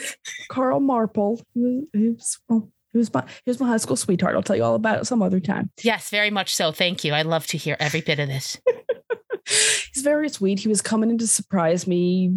[0.49, 1.41] Carl Marple.
[1.55, 4.37] He was, he was, well, oh, he was my, he was my high school sweetheart.
[4.37, 5.71] I'll tell you all about it some other time.
[5.83, 6.71] Yes, very much so.
[6.71, 7.13] Thank you.
[7.13, 8.61] I love to hear every bit of this.
[9.93, 10.61] He's very sweet.
[10.61, 12.33] He was coming in to surprise me.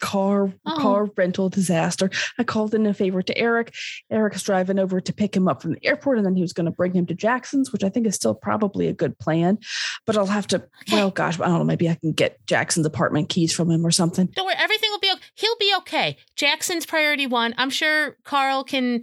[0.00, 0.76] Car Oh.
[0.78, 2.10] car rental disaster.
[2.38, 3.74] I called in a favor to Eric.
[4.10, 6.64] Eric's driving over to pick him up from the airport, and then he was going
[6.66, 9.58] to bring him to Jackson's, which I think is still probably a good plan.
[10.04, 10.62] But I'll have to.
[10.92, 11.64] Well, gosh, I don't know.
[11.64, 14.26] Maybe I can get Jackson's apartment keys from him or something.
[14.26, 15.22] Don't worry, everything will be okay.
[15.34, 16.16] He'll be okay.
[16.36, 17.54] Jackson's priority one.
[17.56, 19.02] I'm sure Carl can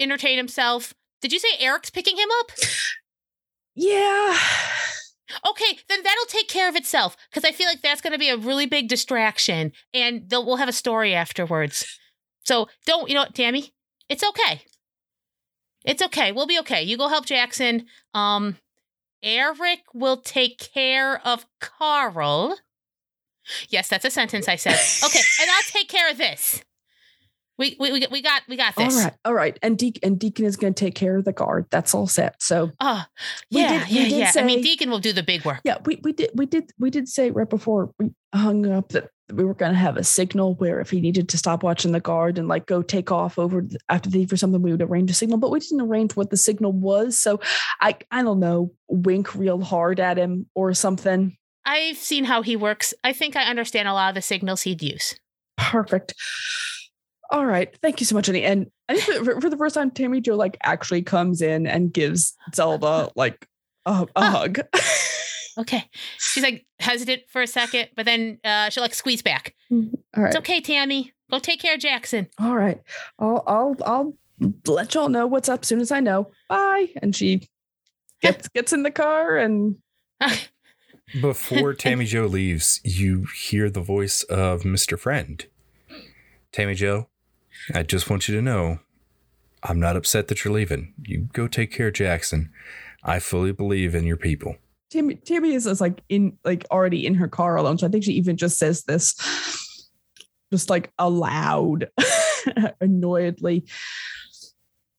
[0.00, 0.94] entertain himself.
[1.20, 2.50] Did you say Eric's picking him up?
[3.74, 4.36] Yeah.
[5.48, 8.28] Okay, then that'll take care of itself because I feel like that's going to be
[8.28, 11.98] a really big distraction, and we'll have a story afterwards.
[12.44, 13.72] So don't, you know what, Tammy?
[14.08, 14.62] It's okay.
[15.84, 16.32] It's okay.
[16.32, 16.82] We'll be okay.
[16.82, 17.86] You go help Jackson.
[18.12, 18.58] Um,
[19.22, 22.58] Eric will take care of Carl.
[23.68, 24.78] Yes, that's a sentence I said.
[25.04, 26.62] Okay, and I'll take care of this.
[27.56, 28.96] We we we, got we got this.
[28.96, 29.58] All right, all right.
[29.62, 31.66] And Deacon and Deacon is going to take care of the guard.
[31.70, 32.42] That's all set.
[32.42, 33.04] So Oh,
[33.50, 34.32] yeah, did- yeah, yeah.
[34.36, 35.60] I mean, Deacon will do the big work.
[35.64, 39.10] Yeah, we, we did we did we did say right before we hung up that
[39.32, 42.00] we were going to have a signal where if he needed to stop watching the
[42.00, 45.14] guard and like go take off over after the for something, we would arrange a
[45.14, 45.38] signal.
[45.38, 47.40] But we didn't arrange what the signal was, so
[47.80, 51.36] I I don't know, wink real hard at him or something.
[51.64, 52.92] I've seen how he works.
[53.04, 55.14] I think I understand a lot of the signals he'd use.
[55.56, 56.14] Perfect.
[57.30, 58.44] All right, thank you so much, Annie.
[58.44, 61.92] And I think for, for the first time, Tammy Jo like actually comes in and
[61.92, 63.46] gives Zelda like
[63.86, 64.30] a, a Oh.
[64.30, 64.60] hug.
[65.56, 65.88] Okay.
[66.18, 69.54] She's like hesitant for a second, but then uh, she'll like squeeze back.
[69.70, 69.78] All
[70.16, 70.26] right.
[70.26, 71.12] It's okay, Tammy.
[71.30, 72.26] Go take care of Jackson.
[72.40, 72.82] All right.
[73.20, 74.14] I'll I'll I'll
[74.66, 76.32] let y'all know what's up as soon as I know.
[76.48, 76.88] Bye.
[77.00, 77.46] And she
[78.20, 79.76] gets gets in the car and
[81.20, 84.98] Before Tammy Jo leaves, you hear the voice of Mr.
[84.98, 85.46] Friend.
[86.52, 87.08] Tammy Jo,
[87.74, 88.80] I just want you to know
[89.62, 90.94] I'm not upset that you're leaving.
[91.02, 92.50] You go take care of Jackson.
[93.02, 94.56] I fully believe in your people.
[94.90, 97.78] Tammy Tammy is, is like in like already in her car alone.
[97.78, 99.14] So I think she even just says this
[100.52, 101.88] just like aloud,
[102.80, 103.64] annoyedly.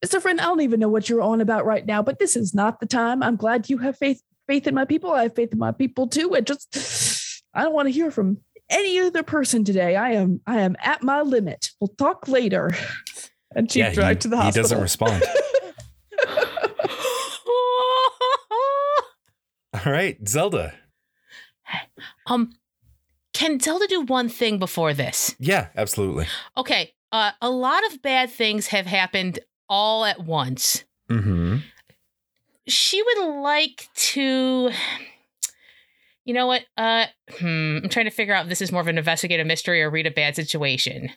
[0.04, 0.20] Mr.
[0.20, 2.78] Friend, I don't even know what you're on about right now, but this is not
[2.78, 3.22] the time.
[3.22, 5.12] I'm glad you have faith faith in my people.
[5.12, 6.34] I have faith in my people too.
[6.34, 8.38] It just I don't want to hear from
[8.70, 9.96] any other person today.
[9.96, 11.70] I am I am at my limit.
[11.80, 12.72] We'll talk later.
[13.54, 14.52] And she Yeah, dragged to the hospital.
[14.58, 15.22] he doesn't respond.
[19.74, 20.74] All right, Zelda.
[22.26, 22.52] um,
[23.34, 25.34] can Zelda do one thing before this?
[25.38, 26.26] Yeah, absolutely.
[26.56, 26.92] Okay.
[27.12, 29.38] Uh, a lot of bad things have happened
[29.68, 30.84] all at once.
[31.10, 31.58] Mm-hmm.
[32.66, 34.70] She would like to.
[36.26, 36.64] You know what?
[36.76, 37.06] Uh,
[37.38, 39.88] hmm, I'm trying to figure out if this is more of an investigative mystery or
[39.88, 41.10] read a bad situation.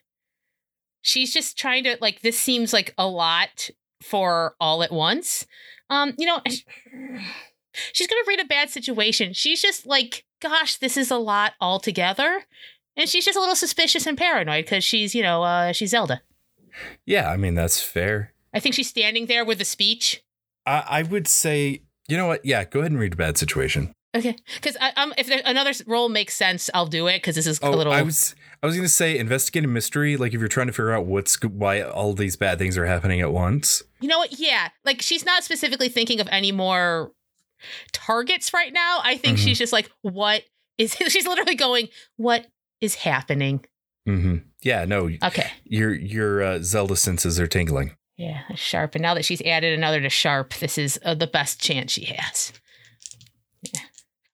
[1.01, 2.21] She's just trying to like.
[2.21, 3.69] This seems like a lot
[4.01, 5.45] for all at once.
[5.89, 6.41] Um, you know,
[7.93, 9.33] she's gonna read a bad situation.
[9.33, 12.43] She's just like, gosh, this is a lot altogether,
[12.95, 16.21] and she's just a little suspicious and paranoid because she's, you know, uh, she's Zelda.
[17.05, 18.33] Yeah, I mean that's fair.
[18.53, 20.21] I think she's standing there with a speech.
[20.65, 22.45] I, I would say, you know what?
[22.45, 23.93] Yeah, go ahead and read a bad situation.
[24.15, 27.59] Okay, because um, if there, another role makes sense, I'll do it because this is
[27.61, 27.93] Oh, a little.
[27.93, 28.33] I was
[28.63, 30.17] I was gonna say investigative mystery.
[30.17, 33.21] Like if you're trying to figure out what's why all these bad things are happening
[33.21, 33.83] at once.
[34.01, 34.39] You know what?
[34.39, 37.11] Yeah, like she's not specifically thinking of any more
[37.91, 38.99] targets right now.
[39.03, 39.43] I think Mhm.
[39.43, 40.43] she's just like, what
[40.77, 40.95] is?
[41.09, 42.47] She's literally going, what
[42.81, 43.65] is happening?
[44.07, 44.37] Mm-hmm.
[44.63, 45.51] Yeah, no, Okay.
[45.65, 47.95] your your uh, Zelda senses are tingling.
[48.17, 48.95] Yeah, sharp.
[48.95, 52.05] And now that she's added another to sharp, this is uh, the best chance she
[52.05, 52.51] has.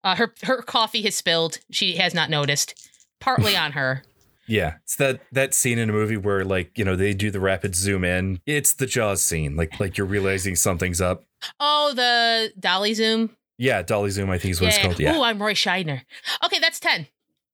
[0.05, 0.11] Yeah.
[0.11, 1.59] Uh, her her coffee has spilled.
[1.71, 2.87] She has not noticed.
[3.19, 4.03] Partly on her.
[4.47, 7.39] Yeah, it's that that scene in a movie where like you know they do the
[7.39, 8.39] rapid zoom in.
[8.45, 9.55] It's the Jaws scene.
[9.55, 11.23] Like like you're realizing something's up.
[11.59, 13.35] Oh, the dolly zoom.
[13.57, 14.29] Yeah, dolly zoom.
[14.29, 14.95] I think is what it's called.
[14.95, 15.19] Oh, Yeah.
[15.19, 16.01] I'm Roy Scheider.
[16.43, 17.07] Okay, that's ten.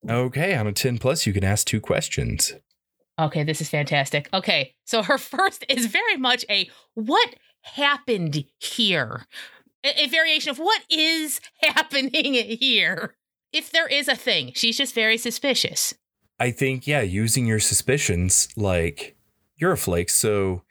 [0.10, 2.54] Okay, on a ten plus, you can ask two questions.
[3.20, 4.28] Okay, this is fantastic.
[4.34, 9.26] Okay, so her first is very much a what happened here?
[9.84, 13.16] A, a variation of what is happening here.
[13.54, 15.94] If there is a thing, she's just very suspicious.
[16.40, 19.16] I think yeah, using your suspicions, like
[19.58, 20.64] you're a flake, so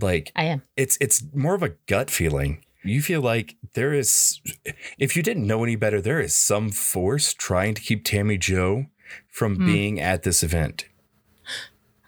[0.00, 0.62] like I am.
[0.76, 2.62] it's it's more of a gut feeling.
[2.84, 4.40] You feel like there is,
[4.98, 8.86] if you didn't know any better, there is some force trying to keep Tammy Jo
[9.28, 9.66] from Hmm.
[9.66, 10.84] being at this event.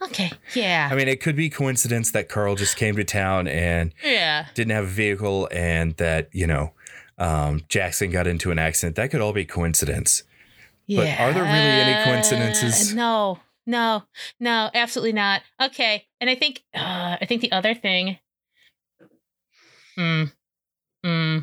[0.02, 0.88] Okay, yeah.
[0.90, 4.46] I mean, it could be coincidence that Carl just came to town and yeah.
[4.54, 6.72] didn't have a vehicle, and that you know
[7.18, 8.96] um, Jackson got into an accident.
[8.96, 10.22] That could all be coincidence.
[10.88, 12.92] But are there really any coincidences?
[12.92, 14.02] Uh, No, no,
[14.40, 15.42] no, absolutely not.
[15.60, 18.18] Okay, and I think uh, I think the other thing.
[19.96, 20.24] Hmm.
[21.04, 21.38] Hmm.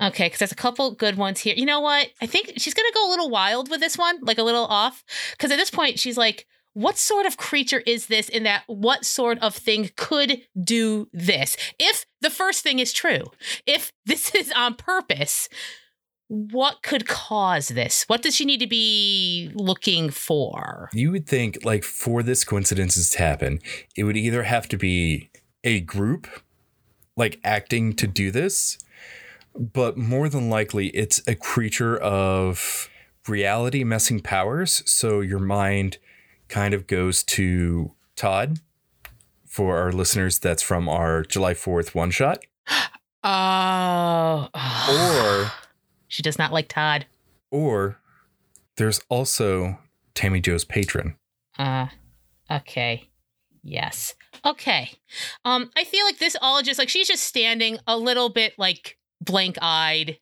[0.00, 1.54] Okay, because there's a couple good ones here.
[1.56, 2.08] You know what?
[2.20, 5.02] I think she's gonna go a little wild with this one, like a little off.
[5.32, 8.28] Because at this point, she's like, "What sort of creature is this?
[8.28, 11.56] In that, what sort of thing could do this?
[11.78, 13.24] If the first thing is true,
[13.66, 15.48] if this is on purpose,
[16.28, 18.04] what could cause this?
[18.06, 20.88] What does she need to be looking for?
[20.92, 23.60] You would think, like, for this coincidences to happen,
[23.96, 25.30] it would either have to be
[25.62, 26.26] a group,
[27.16, 28.78] like, acting to do this,
[29.54, 32.88] but more than likely, it's a creature of
[33.28, 34.82] reality messing powers.
[34.90, 35.98] So your mind
[36.48, 38.58] kind of goes to Todd.
[39.46, 42.44] For our listeners, that's from our July 4th one shot.
[43.26, 44.48] Oh.
[44.90, 45.50] Or,
[46.08, 47.06] she does not like Todd.
[47.50, 47.98] or
[48.76, 49.78] there's also
[50.14, 51.16] Tammy Jo's patron.
[51.58, 51.86] Uh
[52.50, 53.08] okay.
[53.62, 54.14] Yes.
[54.44, 54.90] Okay.
[55.44, 58.98] Um I feel like this all just like she's just standing a little bit like
[59.22, 60.18] blank-eyed.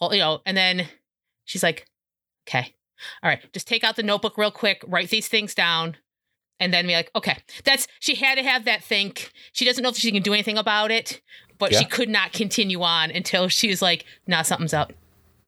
[0.00, 0.88] You know, and then
[1.44, 1.86] she's like,
[2.48, 2.74] "Okay.
[3.22, 5.96] All right, just take out the notebook real quick, write these things down."
[6.60, 9.30] And then be like, okay, that's she had to have that think.
[9.52, 11.20] She doesn't know if she can do anything about it,
[11.56, 14.92] but she could not continue on until she was like, nah, something's up.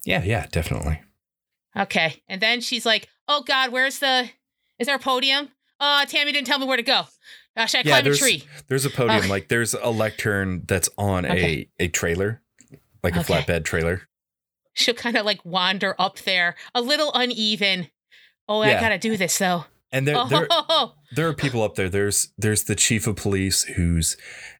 [0.05, 1.01] Yeah, yeah, definitely.
[1.77, 2.23] Okay.
[2.29, 4.31] And then she's like, oh God, where's the,
[4.79, 5.49] is there a podium?
[5.81, 7.03] Uh, Tammy didn't tell me where to go.
[7.57, 8.45] Uh, should I Yeah, climb a tree?
[8.69, 9.29] there's a podium, Okay.
[9.29, 11.69] like there's a lectern that's on Okay.
[11.81, 12.41] a a trailer,
[13.03, 13.33] like a Okay.
[13.43, 14.03] flatbed trailer.
[14.81, 17.89] She'll kind of like wander up there, a little uneven.
[18.49, 19.67] Oh, I gotta do this though.
[19.93, 21.89] And there, there, Oh, there are people up there.
[21.89, 24.17] There's there's the chief of police who's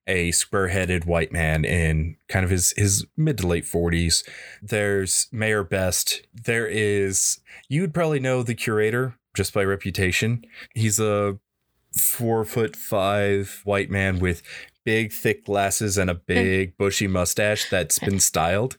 [0.07, 4.29] a square-headed white man in kind of his his mid to late 40s.
[4.61, 6.23] There's Mayor Best.
[6.35, 10.45] There is you would probably know the curator just by reputation.
[10.75, 11.39] He's a
[11.93, 14.43] four foot five white man with
[14.85, 16.21] big thick glasses and a hmm.
[16.27, 18.77] big bushy mustache that's been styled.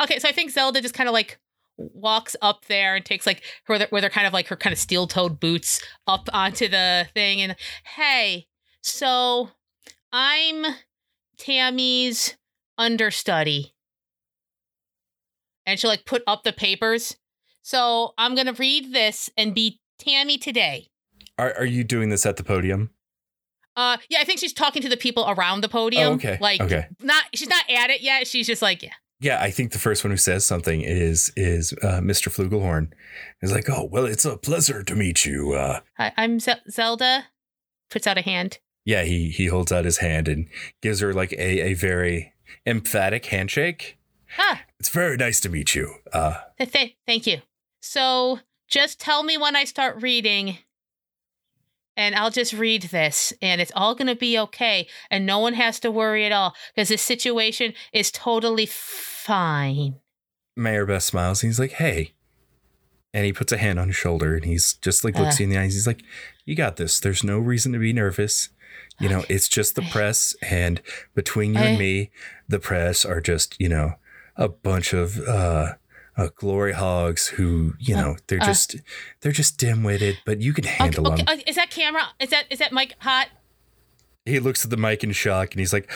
[0.00, 1.38] okay, so I think Zelda just kind of like
[1.76, 4.72] walks up there and takes like where they're, where they're kind of like her kind
[4.72, 7.56] of steel-toed boots up onto the thing and
[7.96, 8.46] hey,
[8.80, 9.50] so
[10.12, 10.76] I'm
[11.38, 12.36] Tammy's
[12.78, 13.74] understudy.
[15.66, 17.16] And she'll like put up the papers.
[17.62, 20.88] So I'm gonna read this and be Tammy today.
[21.38, 22.90] Are are you doing this at the podium?
[23.76, 26.12] Uh yeah, I think she's talking to the people around the podium.
[26.12, 26.38] Oh, okay.
[26.40, 26.86] Like Okay.
[27.00, 28.26] not she's not at it yet.
[28.26, 28.92] She's just like, yeah.
[29.20, 32.28] Yeah, I think the first one who says something is is uh, Mr.
[32.30, 32.90] Flugelhorn.
[33.40, 37.26] He's like, "Oh, well, it's a pleasure to meet you." Uh, Hi, I'm Ze- Zelda.
[37.90, 38.58] Puts out a hand.
[38.84, 40.48] yeah, he he holds out his hand and
[40.82, 42.34] gives her like a a very
[42.66, 43.96] emphatic handshake.
[44.36, 45.94] Ah, It's very nice to meet you.
[46.12, 47.38] Uh, th- th- thank you.
[47.80, 50.58] So just tell me when I start reading,
[51.96, 55.54] and I'll just read this, and it's all going to be okay, and no one
[55.54, 59.96] has to worry at all because this situation is totally fine.
[60.56, 62.12] Mayor Best smiles and he's like, "Hey,"
[63.12, 65.38] and he puts a hand on his shoulder and he's just like looks Uh.
[65.40, 65.74] you in the eyes.
[65.74, 66.02] He's like,
[66.44, 67.00] "You got this.
[67.00, 68.50] There's no reason to be nervous.
[69.00, 70.80] You know, it's just the press, and
[71.14, 72.10] between you and me,
[72.48, 73.94] the press are just you know
[74.36, 75.74] a bunch of uh,
[76.16, 78.46] uh glory hogs who you Uh, know they're uh.
[78.46, 78.76] just
[79.20, 82.02] they're just dim-witted, but you can handle okay, them." uh, is that camera?
[82.20, 83.28] Is that is that mic hot?
[84.24, 85.90] He looks at the mic in shock and he's like.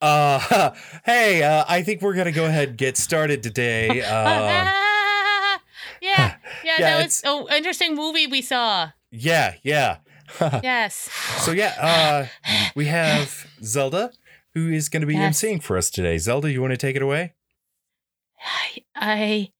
[0.00, 0.72] Uh,
[1.04, 4.02] hey, uh, I think we're gonna go ahead and get started today.
[4.04, 5.60] Ah,
[6.02, 8.90] yeah, yeah, Yeah, that was oh interesting movie we saw.
[9.12, 9.98] yeah, yeah.
[10.40, 11.08] Yes.
[11.44, 12.26] So yeah, uh,
[12.74, 14.10] we have Zelda,
[14.54, 15.40] who is going to be Yes.
[15.40, 16.18] emceeing for us today.
[16.18, 17.34] Zelda, you want to take it away?
[18.44, 19.52] I, I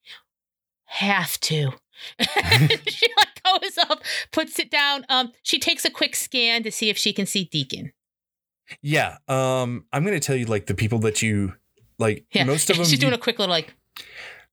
[0.87, 1.73] have to.
[2.21, 4.03] she like goes up,
[4.33, 5.05] puts it down.
[5.09, 7.93] Um, she takes a quick scan to see if she can see Deacon.
[8.81, 9.19] Yeah.
[9.29, 11.55] Um, I'm going to tell you like the people that you
[11.99, 12.25] like.
[12.33, 13.75] Yeah, Most of them, She's you, doing a quick little like.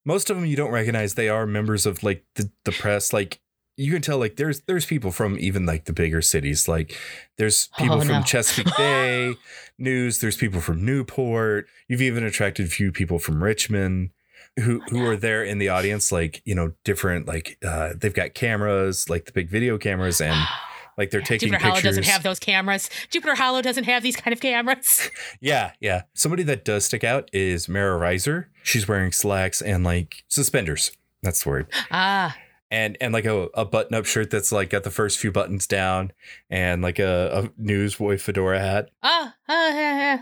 [0.06, 1.16] most of them you don't recognize.
[1.16, 3.14] They are members of like the the press.
[3.14, 3.40] Like
[3.78, 6.68] you can tell like there's there's people from even like the bigger cities.
[6.68, 6.96] Like
[7.38, 8.24] there's people Oh, from no.
[8.24, 9.36] Chesapeake Bay
[9.78, 10.20] News.
[10.20, 11.68] There's people from Newport.
[11.88, 14.10] You've even attracted a few people from Richmond.
[14.58, 18.34] Who, who are there in the audience like you know different like uh they've got
[18.34, 20.36] cameras like the big video cameras and
[20.98, 22.90] like they're taking pictures Jupiter Hollow doesn't have those cameras.
[23.10, 25.10] Jupiter Hollow doesn't have these kind of cameras.
[25.40, 26.02] Yeah, yeah.
[26.14, 28.48] Somebody that does stick out is Mara Reiser.
[28.64, 30.92] She's wearing slacks and like suspenders.
[31.24, 31.68] That's the word.
[31.92, 32.36] Ah,
[32.70, 35.66] And and like a, a button up shirt that's like got the first few buttons
[35.68, 36.12] down
[36.50, 38.90] and like a, a newsboy fedora hat.
[39.04, 40.22] ah, ah, yeah, yeah.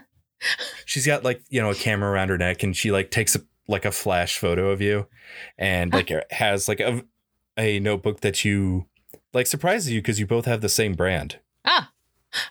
[0.85, 3.41] She's got like, you know, a camera around her neck and she like takes a
[3.67, 5.07] like a flash photo of you
[5.57, 7.03] and like has like a
[7.57, 8.85] a notebook that you
[9.33, 11.39] like surprises you because you both have the same brand.
[11.65, 11.91] Ah,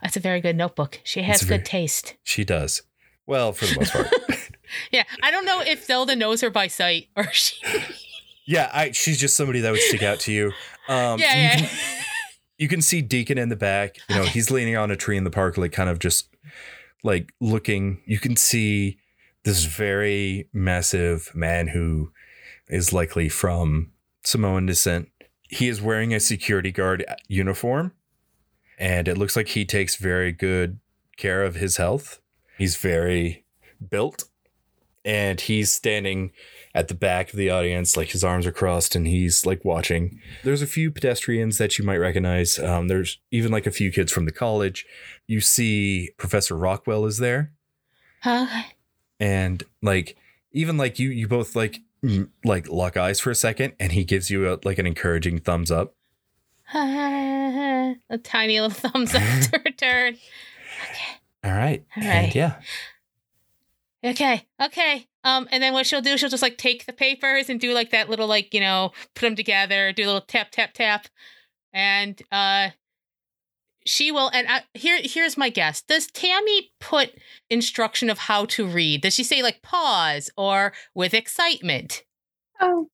[0.03, 1.01] that's a very good notebook.
[1.05, 2.17] She has It's good very- taste.
[2.23, 2.83] She does.
[3.27, 4.09] Well, for the most part.
[4.91, 7.55] Yeah, I don't know if Zelda knows her by sight or she.
[8.47, 10.47] yeah, I she's just somebody that would stick out to you.
[10.89, 11.57] Um yeah, you yeah.
[11.57, 11.79] can-
[12.59, 13.97] you can see Deacon in the back.
[14.09, 14.31] You know, Okay.
[14.31, 16.29] he's leaning on a tree in the park, like kind of just
[17.05, 18.01] like looking.
[18.07, 18.99] You can see
[19.47, 22.13] this very massive man who
[22.69, 23.93] is likely from
[24.25, 25.09] Samoan descent.
[25.49, 27.93] He is wearing a security guard uniform,
[28.79, 30.81] and it looks like he takes very good
[31.17, 32.21] care of his health.
[32.59, 33.45] He's very
[33.89, 34.25] built,
[35.05, 36.33] and he's standing
[36.75, 40.21] at the back of the audience, like his arms are crossed, and he's like watching.
[40.43, 42.59] There's a few pedestrians that you might recognize.
[42.59, 44.85] Um, there's even like a few kids from the college.
[45.29, 47.53] You see Professor Rockwell is there,
[48.23, 48.65] Huh?
[49.21, 50.17] And like
[50.53, 54.05] even like you, you both like mm, like lock eyes for a second, and he
[54.05, 55.95] gives you a, like an encouraging thumbs up.
[56.75, 59.23] a tiny little thumbs up
[59.53, 60.17] to return.
[60.83, 61.21] Okay.
[61.45, 62.61] All right, All and yeah,
[64.07, 65.07] Okay, okay.
[65.25, 67.91] Um, and then what she'll do, she'll just like take the papers and do like
[67.91, 71.09] that little like you know put them together, do a little tap tap tap,
[71.73, 72.71] and uh,
[73.87, 74.29] she will.
[74.35, 77.13] And I, here here's my guess: Does Tammy put
[77.49, 79.01] instruction of how to read?
[79.03, 82.03] Does she say like pause or with excitement,
[82.61, 82.89] Oh,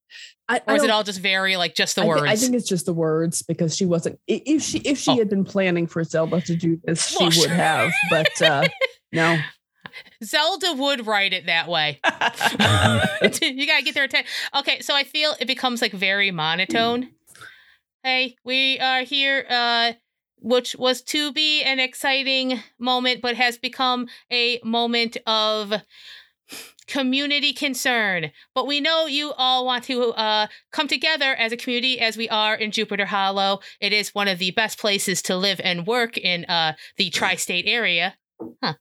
[0.49, 2.23] I, or is it all just very like just the I, thi- words?
[2.31, 4.19] I think it's just the words because she wasn't.
[4.27, 5.17] If she if she Oh.
[5.17, 7.49] had been planning for Zelda to do this, she Well, would sure.
[7.49, 7.91] have.
[8.09, 8.67] But uh,
[9.11, 9.37] no.
[10.23, 11.99] Zelda would write it that way.
[12.05, 14.31] you gotta get their attention.
[14.55, 17.09] Okay, so I feel it becomes like very monotone.
[18.03, 19.93] hey, we are here, uh,
[20.43, 25.73] which was to be an exciting moment, but has become a moment of
[26.85, 28.31] community concern.
[28.53, 32.27] But we know you all want to uh, come together as a community as we
[32.29, 33.61] are in Jupiter Hollow.
[33.79, 37.35] It is one of the best places to live and work in uh, the tri
[37.35, 38.15] state area.
[38.61, 38.73] Huh.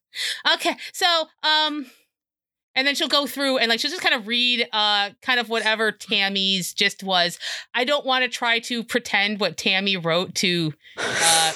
[0.55, 1.87] Okay, so, um,
[2.75, 5.49] and then she'll go through and like she'll just kind of read uh kind of
[5.49, 7.39] whatever Tammy's just was.
[7.75, 11.53] I don't want to try to pretend what Tammy wrote to uh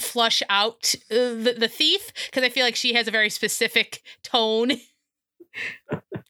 [0.00, 4.02] flush out uh, the, the thief because I feel like she has a very specific
[4.22, 4.72] tone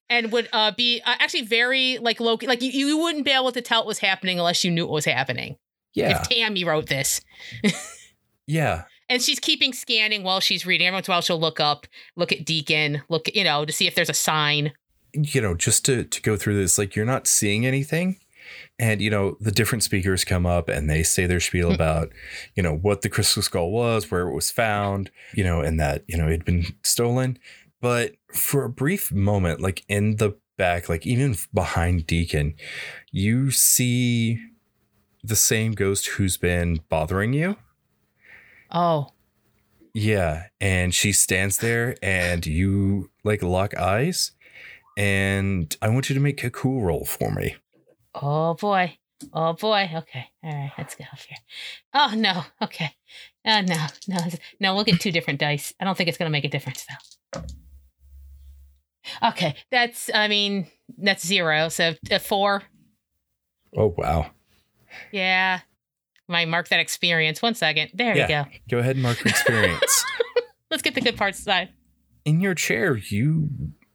[0.08, 3.52] and would uh be uh, actually very like low like you, you wouldn't be able
[3.52, 5.56] to tell what was happening unless you knew what was happening.
[5.94, 6.20] Yeah.
[6.20, 7.22] If Tammy wrote this.
[8.46, 8.84] Yeah.
[9.08, 10.86] And she's keeping scanning while she's reading.
[10.86, 13.72] Every once in a while, she'll look up, look at Deacon, look, you know, to
[13.72, 14.72] see if there's a sign.
[15.12, 18.18] you know, just to to go through this, like you're not seeing anything.
[18.78, 21.74] And you know, the different speakers come up and they say their spiel hmm.
[21.74, 22.12] about,
[22.54, 26.04] you know, what the crystal skull was, where it was found, you know, and that,
[26.06, 27.38] you know, it had been stolen.
[27.80, 32.54] But for a brief moment, like in the back, like even behind Deacon,
[33.10, 34.40] you see
[35.22, 37.56] the same ghost who's been bothering you.
[38.70, 39.08] Oh,
[39.94, 44.32] Yeah, and she stands there and you like lock eyes
[44.96, 47.56] and I want you to make a cool roll for me.
[48.14, 48.98] oh boy.
[49.32, 49.90] Oh boy.
[49.94, 50.26] Okay.
[50.44, 50.72] All right.
[50.76, 51.38] Let's get off here.
[51.94, 52.44] Oh no.
[52.60, 52.90] Okay.
[53.46, 53.86] Oh no.
[54.08, 54.18] No.
[54.60, 54.74] No.
[54.74, 55.72] We'll get two different dice.
[55.80, 56.84] I don't think it's gonna make a difference
[57.32, 57.42] though.
[59.28, 59.54] Okay.
[59.70, 60.10] That's.
[60.14, 60.66] I mean,
[60.98, 61.68] that's zero.
[61.70, 62.62] So a four.
[63.74, 64.30] Oh wow.
[65.12, 65.60] Yeah.
[66.28, 67.40] Might mark that experience.
[67.42, 67.90] One second.
[67.94, 68.22] There Yeah.
[68.22, 68.76] you go.
[68.76, 70.04] Go ahead and mark your experience.
[70.70, 71.68] Let's get the good parts aside.
[72.24, 73.50] In your chair, you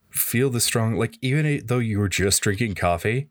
[0.10, 3.28] feel the strong like even though you were just drinking coffee,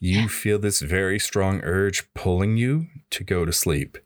[0.00, 3.96] you feel this very strong urge pulling you to go to sleep.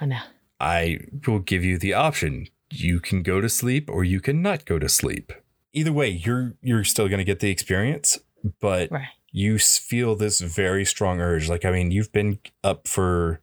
[0.00, 0.18] Oh no.
[0.60, 2.46] I will give you the option.
[2.70, 5.32] You can go to sleep or you can not go to sleep.
[5.72, 8.18] Either way, you're you're still going to get the experience,
[8.60, 9.08] but Right.
[9.30, 11.48] you feel this very strong urge.
[11.48, 13.40] Like I mean, you've been up for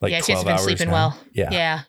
[0.00, 0.92] like yeah, she hasn't been sleeping now.
[0.92, 1.18] well.
[1.32, 1.48] Yeah.
[1.52, 1.80] Yeah.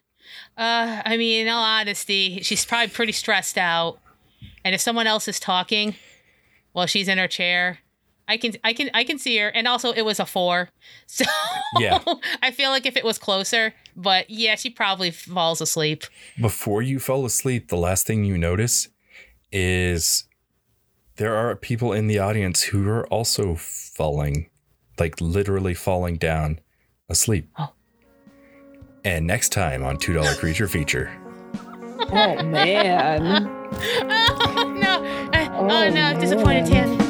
[0.58, 4.00] Uh, I mean, in all honesty, she's probably pretty stressed out.
[4.64, 5.96] And if someone else is talking
[6.74, 7.80] while she's in her chair,
[8.28, 9.48] I can I can I can see her.
[9.50, 10.70] And also it was a four.
[11.08, 11.26] So
[11.80, 12.00] Yeah.
[12.42, 16.04] I feel like if it was closer, but yeah, she probably falls asleep.
[16.40, 18.90] Before you fall asleep, the last thing you notice
[19.52, 20.26] is
[21.16, 24.50] there are people in the audience who are also falling,
[25.00, 26.60] like literally falling down
[27.10, 27.50] asleep.
[27.58, 27.72] Oh.
[29.04, 31.12] And next time on $2 Creature Feature.
[32.14, 33.48] Oh man.
[33.78, 35.04] oh no.
[35.34, 36.72] Uh, oh, Oh, no, disappointed man.
[36.72, 36.98] Tammy.
[36.98, 37.01] My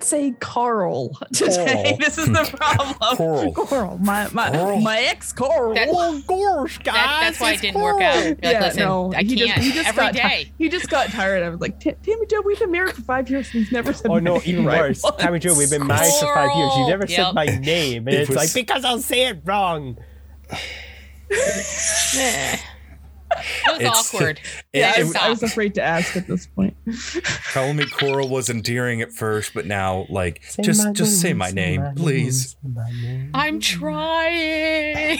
[0.00, 1.82] can't say Carl today.
[1.84, 1.96] Carl.
[1.98, 2.94] This is the problem.
[3.16, 3.52] Coral.
[3.52, 3.98] Carl.
[3.98, 4.80] My my Carl.
[4.80, 5.74] my ex Carl.
[5.74, 6.94] That- Oh gosh, guys.
[6.94, 8.14] That, that's why it it's didn't work out.
[8.14, 8.28] Carl.
[8.30, 10.52] Like, Yeah, listen, no, I he just- can't he just every got ti- day.
[10.58, 11.42] He just got tired.
[11.42, 13.52] I was like, "Ta- Tammy Jo, we've been married for five years.
[13.52, 14.28] We've never said my name.
[14.28, 15.02] Oh no, even right worse.
[15.02, 16.76] once." Tammy Jo, we've been married for five years.
[16.76, 17.10] You never Yep.
[17.10, 18.06] said my name.
[18.08, 19.98] And It it's was- like, because I'll say it wrong.
[23.30, 24.40] It was It's- awkward.
[24.72, 26.76] Yeah, I It- was, I was afraid to ask at this point.
[27.52, 31.28] Calling me Coral was endearing at first, but now, like, Say just my just say
[31.28, 32.56] name, my name, my please.
[32.62, 33.30] name, my name.
[33.34, 35.18] I'm trying.